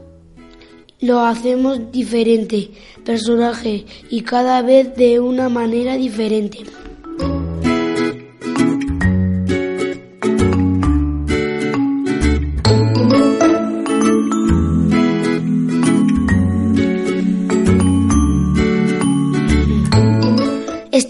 Lo 1.00 1.20
hacemos 1.22 1.92
diferente, 1.92 2.72
personaje 3.04 3.86
y 4.10 4.22
cada 4.22 4.62
vez 4.62 4.96
de 4.96 5.20
una 5.20 5.50
manera 5.50 5.98
diferente. 5.98 6.60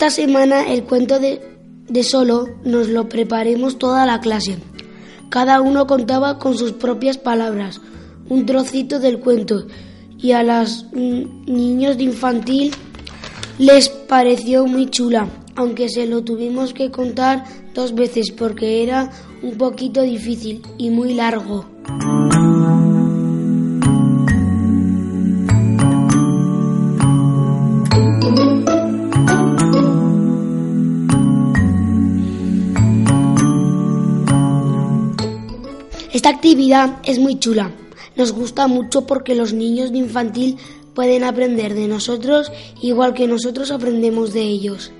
Esta 0.04 0.22
semana 0.22 0.64
el 0.68 0.84
cuento 0.84 1.18
de, 1.18 1.40
de 1.88 2.04
solo 2.04 2.50
nos 2.66 2.90
lo 2.90 3.08
preparemos 3.08 3.80
toda 3.80 4.06
la 4.06 4.20
clase. 4.20 4.58
Cada 5.30 5.62
uno 5.62 5.88
contaba 5.88 6.40
con 6.40 6.58
sus 6.58 6.74
propias 6.74 7.18
palabras 7.18 7.80
un 8.28 8.46
trocito 8.46 9.00
del 9.00 9.22
cuento 9.22 9.66
y 10.18 10.34
a 10.34 10.44
los 10.44 10.88
niños 10.92 11.98
de 11.98 12.04
infantil 12.04 12.74
les 13.60 13.88
pareció 13.88 14.66
muy 14.66 14.90
chula, 14.90 15.30
aunque 15.56 15.88
se 15.88 16.06
lo 16.06 16.22
tuvimos 16.22 16.74
que 16.74 16.92
contar 16.92 17.46
dos 17.74 17.96
veces 17.96 18.30
porque 18.32 18.84
era 18.84 19.10
un 19.42 19.58
poquito 19.58 20.02
difícil 20.02 20.64
y 20.78 20.90
muy 20.90 21.14
largo. 21.14 21.66
Esta 36.24 36.38
actividad 36.38 37.00
es 37.04 37.20
muy 37.20 37.38
chula. 37.38 37.70
Nos 38.16 38.32
gusta 38.32 38.68
mucho 38.68 39.06
porque 39.06 39.36
los 39.36 39.52
niños 39.52 39.92
de 39.92 39.98
infantil 39.98 40.58
pueden 40.96 41.26
aprender 41.26 41.74
de 41.74 41.90
nosotros 41.90 42.50
igual 42.82 43.14
que 43.14 43.28
nosotros 43.28 43.72
aprendemos 43.72 44.32
de 44.32 44.40
ellos. 44.44 44.94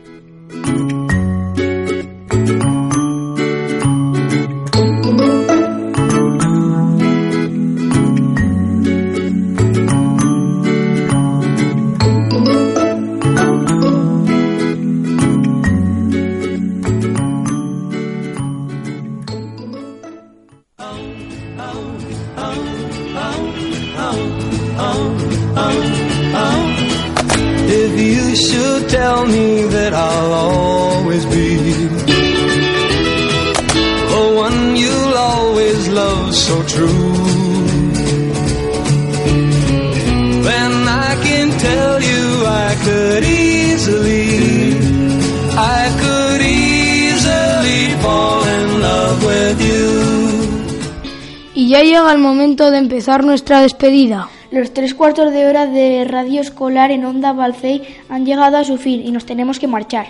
Empezar 53.04 53.26
nuestra 53.26 53.60
despedida. 53.60 54.30
Los 54.50 54.74
tres 54.74 54.94
cuartos 54.94 55.34
de 55.34 55.46
hora 55.46 55.66
de 55.66 56.06
radio 56.06 56.40
escolar 56.40 56.90
en 56.90 57.04
Onda 57.04 57.34
Balcey 57.34 57.82
han 58.08 58.26
llegado 58.26 58.56
a 58.56 58.64
su 58.64 58.78
fin 58.78 59.06
y 59.06 59.12
nos 59.12 59.26
tenemos 59.26 59.60
que 59.60 59.68
marchar. 59.68 60.06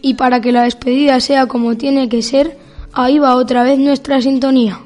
Y 0.00 0.14
para 0.14 0.40
que 0.40 0.50
la 0.50 0.64
despedida 0.64 1.20
sea 1.20 1.46
como 1.46 1.76
tiene 1.76 2.08
que 2.08 2.20
ser, 2.20 2.58
ahí 2.92 3.20
va 3.20 3.36
otra 3.36 3.62
vez 3.62 3.78
nuestra 3.78 4.20
sintonía. 4.20 4.80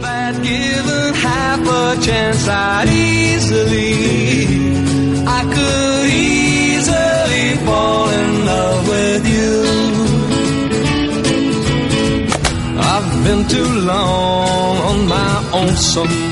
That 0.00 0.34
given 0.44 1.14
half 1.24 1.68
a 1.68 1.96
chance, 2.00 2.48
I'd 2.48 2.88
easily, 2.88 3.94
I 5.26 5.42
could 5.54 6.06
easily 6.08 7.56
fall 7.66 8.10
in 8.10 8.46
love 8.46 8.88
with 8.88 9.26
you. 9.26 9.64
I've 12.78 13.24
been 13.24 13.44
too 13.48 13.80
long 13.80 14.78
on 14.78 15.08
my 15.08 15.50
own 15.52 15.74
now. 15.74 16.31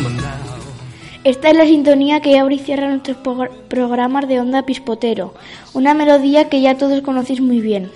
Esta 1.23 1.51
es 1.51 1.57
la 1.57 1.67
sintonía 1.67 2.21
que 2.21 2.39
abre 2.39 2.55
y 2.55 2.59
cierra 2.61 2.89
nuestros 2.89 3.19
progr- 3.19 3.51
programas 3.69 4.27
de 4.27 4.41
Onda 4.41 4.63
Pispotero, 4.65 5.35
una 5.75 5.93
melodía 5.93 6.49
que 6.49 6.61
ya 6.63 6.79
todos 6.79 7.03
conocéis 7.03 7.41
muy 7.43 7.61
bien. 7.61 7.91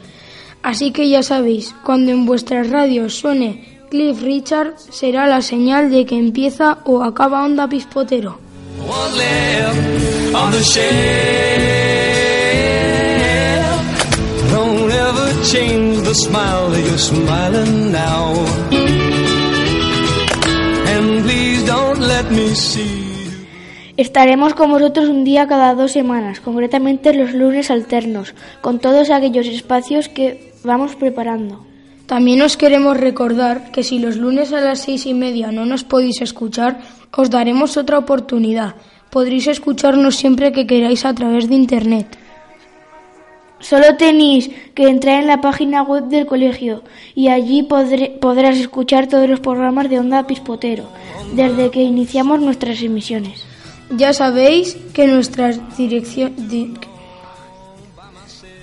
Así 0.62 0.90
que 0.92 1.08
ya 1.08 1.22
sabéis, 1.22 1.74
cuando 1.84 2.10
en 2.12 2.26
vuestras 2.26 2.68
radios 2.70 3.14
suene 3.14 3.78
Cliff 3.90 4.20
Richard, 4.22 4.74
será 4.90 5.26
la 5.26 5.40
señal 5.40 5.90
de 5.90 6.04
que 6.04 6.16
empieza 6.18 6.78
o 6.84 7.02
acaba 7.02 7.44
Onda 7.44 7.66
Pispotero. 7.68 8.38
One 8.80 9.16
left 9.16 10.34
on 10.34 10.50
the 10.52 10.62
shelf. 10.62 10.84
Don't 14.52 14.90
ever 14.90 15.42
change 15.44 16.02
the 16.02 16.14
smile 16.14 16.68
that 16.70 16.80
you're 16.84 16.98
smiling 16.98 17.92
now. 17.92 18.34
And 20.86 21.22
please 21.24 21.64
don't 21.66 22.00
let 22.00 22.30
me 22.30 22.54
see. 22.54 23.03
Estaremos 23.96 24.54
con 24.54 24.72
vosotros 24.72 25.08
un 25.08 25.22
día 25.22 25.46
cada 25.46 25.74
dos 25.74 25.92
semanas, 25.92 26.40
concretamente 26.40 27.14
los 27.14 27.32
lunes 27.32 27.70
alternos, 27.70 28.34
con 28.60 28.80
todos 28.80 29.10
aquellos 29.10 29.46
espacios 29.46 30.08
que 30.08 30.52
vamos 30.64 30.96
preparando. 30.96 31.64
También 32.06 32.42
os 32.42 32.56
queremos 32.56 32.96
recordar 32.98 33.70
que 33.70 33.84
si 33.84 33.98
los 34.00 34.16
lunes 34.16 34.52
a 34.52 34.60
las 34.60 34.80
seis 34.80 35.06
y 35.06 35.14
media 35.14 35.52
no 35.52 35.64
nos 35.64 35.84
podéis 35.84 36.20
escuchar, 36.22 36.80
os 37.16 37.30
daremos 37.30 37.76
otra 37.76 37.98
oportunidad. 37.98 38.74
Podréis 39.10 39.46
escucharnos 39.46 40.16
siempre 40.16 40.50
que 40.50 40.66
queráis 40.66 41.04
a 41.04 41.14
través 41.14 41.48
de 41.48 41.54
Internet. 41.54 42.18
Solo 43.60 43.96
tenéis 43.96 44.50
que 44.74 44.88
entrar 44.88 45.20
en 45.20 45.28
la 45.28 45.40
página 45.40 45.82
web 45.82 46.08
del 46.08 46.26
colegio 46.26 46.82
y 47.14 47.28
allí 47.28 47.62
podré- 47.62 48.18
podrás 48.18 48.58
escuchar 48.58 49.06
todos 49.06 49.30
los 49.30 49.38
programas 49.40 49.88
de 49.88 50.00
Onda 50.00 50.26
Pispotero, 50.26 50.88
desde 51.34 51.70
que 51.70 51.80
iniciamos 51.82 52.40
nuestras 52.40 52.82
emisiones. 52.82 53.46
Ya 53.90 54.12
sabéis 54.12 54.76
que 54.92 55.06
nuestras 55.06 55.58
direcciones 55.76 56.34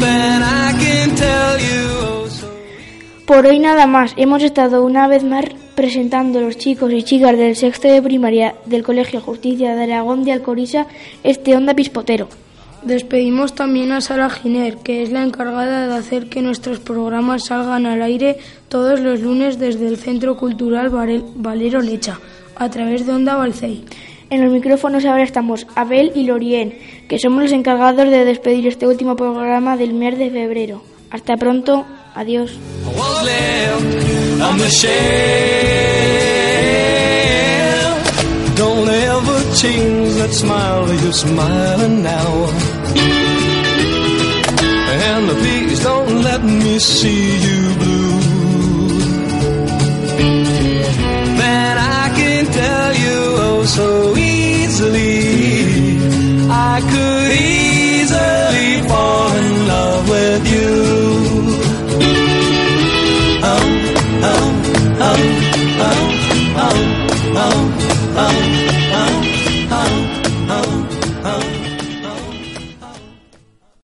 Then 0.00 0.42
I 0.42 0.72
can 0.78 1.14
tell 1.16 1.58
you. 1.58 1.82
oh, 2.02 2.28
so 2.28 2.46
Por 3.26 3.46
hoy 3.46 3.58
nada 3.58 3.86
más, 3.86 4.12
hemos 4.16 4.42
estado 4.42 4.84
una 4.84 5.08
vez 5.08 5.24
más 5.24 5.46
presentando 5.74 6.38
a 6.38 6.42
los 6.42 6.56
chicos 6.56 6.92
y 6.92 7.02
chicas 7.02 7.36
del 7.36 7.56
sexto 7.56 7.88
de 7.88 8.02
primaria 8.02 8.54
del 8.66 8.82
Colegio 8.82 9.20
Justicia 9.20 9.74
de 9.74 9.84
Aragón 9.84 10.24
de 10.24 10.32
Alcorisa 10.32 10.86
este 11.22 11.56
Onda 11.56 11.74
Pispotero. 11.74 12.28
Despedimos 12.84 13.54
también 13.54 13.92
a 13.92 14.02
Sara 14.02 14.28
Giner, 14.28 14.76
que 14.76 15.02
es 15.02 15.10
la 15.10 15.22
encargada 15.22 15.88
de 15.88 15.94
hacer 15.94 16.28
que 16.28 16.42
nuestros 16.42 16.80
programas 16.80 17.46
salgan 17.46 17.86
al 17.86 18.02
aire 18.02 18.36
todos 18.68 19.00
los 19.00 19.20
lunes 19.20 19.58
desde 19.58 19.88
el 19.88 19.96
Centro 19.96 20.36
Cultural 20.36 20.90
Valero 20.90 21.80
Lecha, 21.80 22.20
a 22.56 22.68
través 22.68 23.06
de 23.06 23.12
Onda 23.12 23.36
Balcey. 23.36 23.84
En 24.34 24.42
los 24.42 24.52
micrófonos 24.52 25.04
ahora 25.04 25.22
estamos 25.22 25.64
Abel 25.76 26.10
y 26.16 26.24
Lorien, 26.24 26.76
que 27.06 27.20
somos 27.20 27.40
los 27.40 27.52
encargados 27.52 28.10
de 28.10 28.24
despedir 28.24 28.66
este 28.66 28.84
último 28.84 29.14
programa 29.14 29.76
del 29.76 29.94
mes 29.94 30.18
de 30.18 30.28
febrero. 30.28 30.82
Hasta 31.08 31.36
pronto, 31.36 31.86
adiós. 32.16 32.58
And 44.96 45.28
don't 45.82 46.22
let 46.24 46.42
me 46.44 46.78
see 46.80 47.38
you 47.38 47.74
blue. 47.78 47.93
tell 52.58 52.92
you 53.04 53.18
oh 53.46 53.64
so 53.64 54.16
easily. 54.16 55.18
I 56.50 56.74
could 56.92 57.30
easily 57.32 58.70
fall 58.88 59.28
in 59.42 59.48
love 59.72 60.04
with 60.14 60.44
you. 60.54 60.72
Oh, 63.52 63.64
oh, 64.30 64.46
oh, 65.08 65.22
oh, 65.88 66.00
oh, 66.66 66.78
oh, 67.36 67.44
oh. 67.44 67.60
oh. 68.16 68.43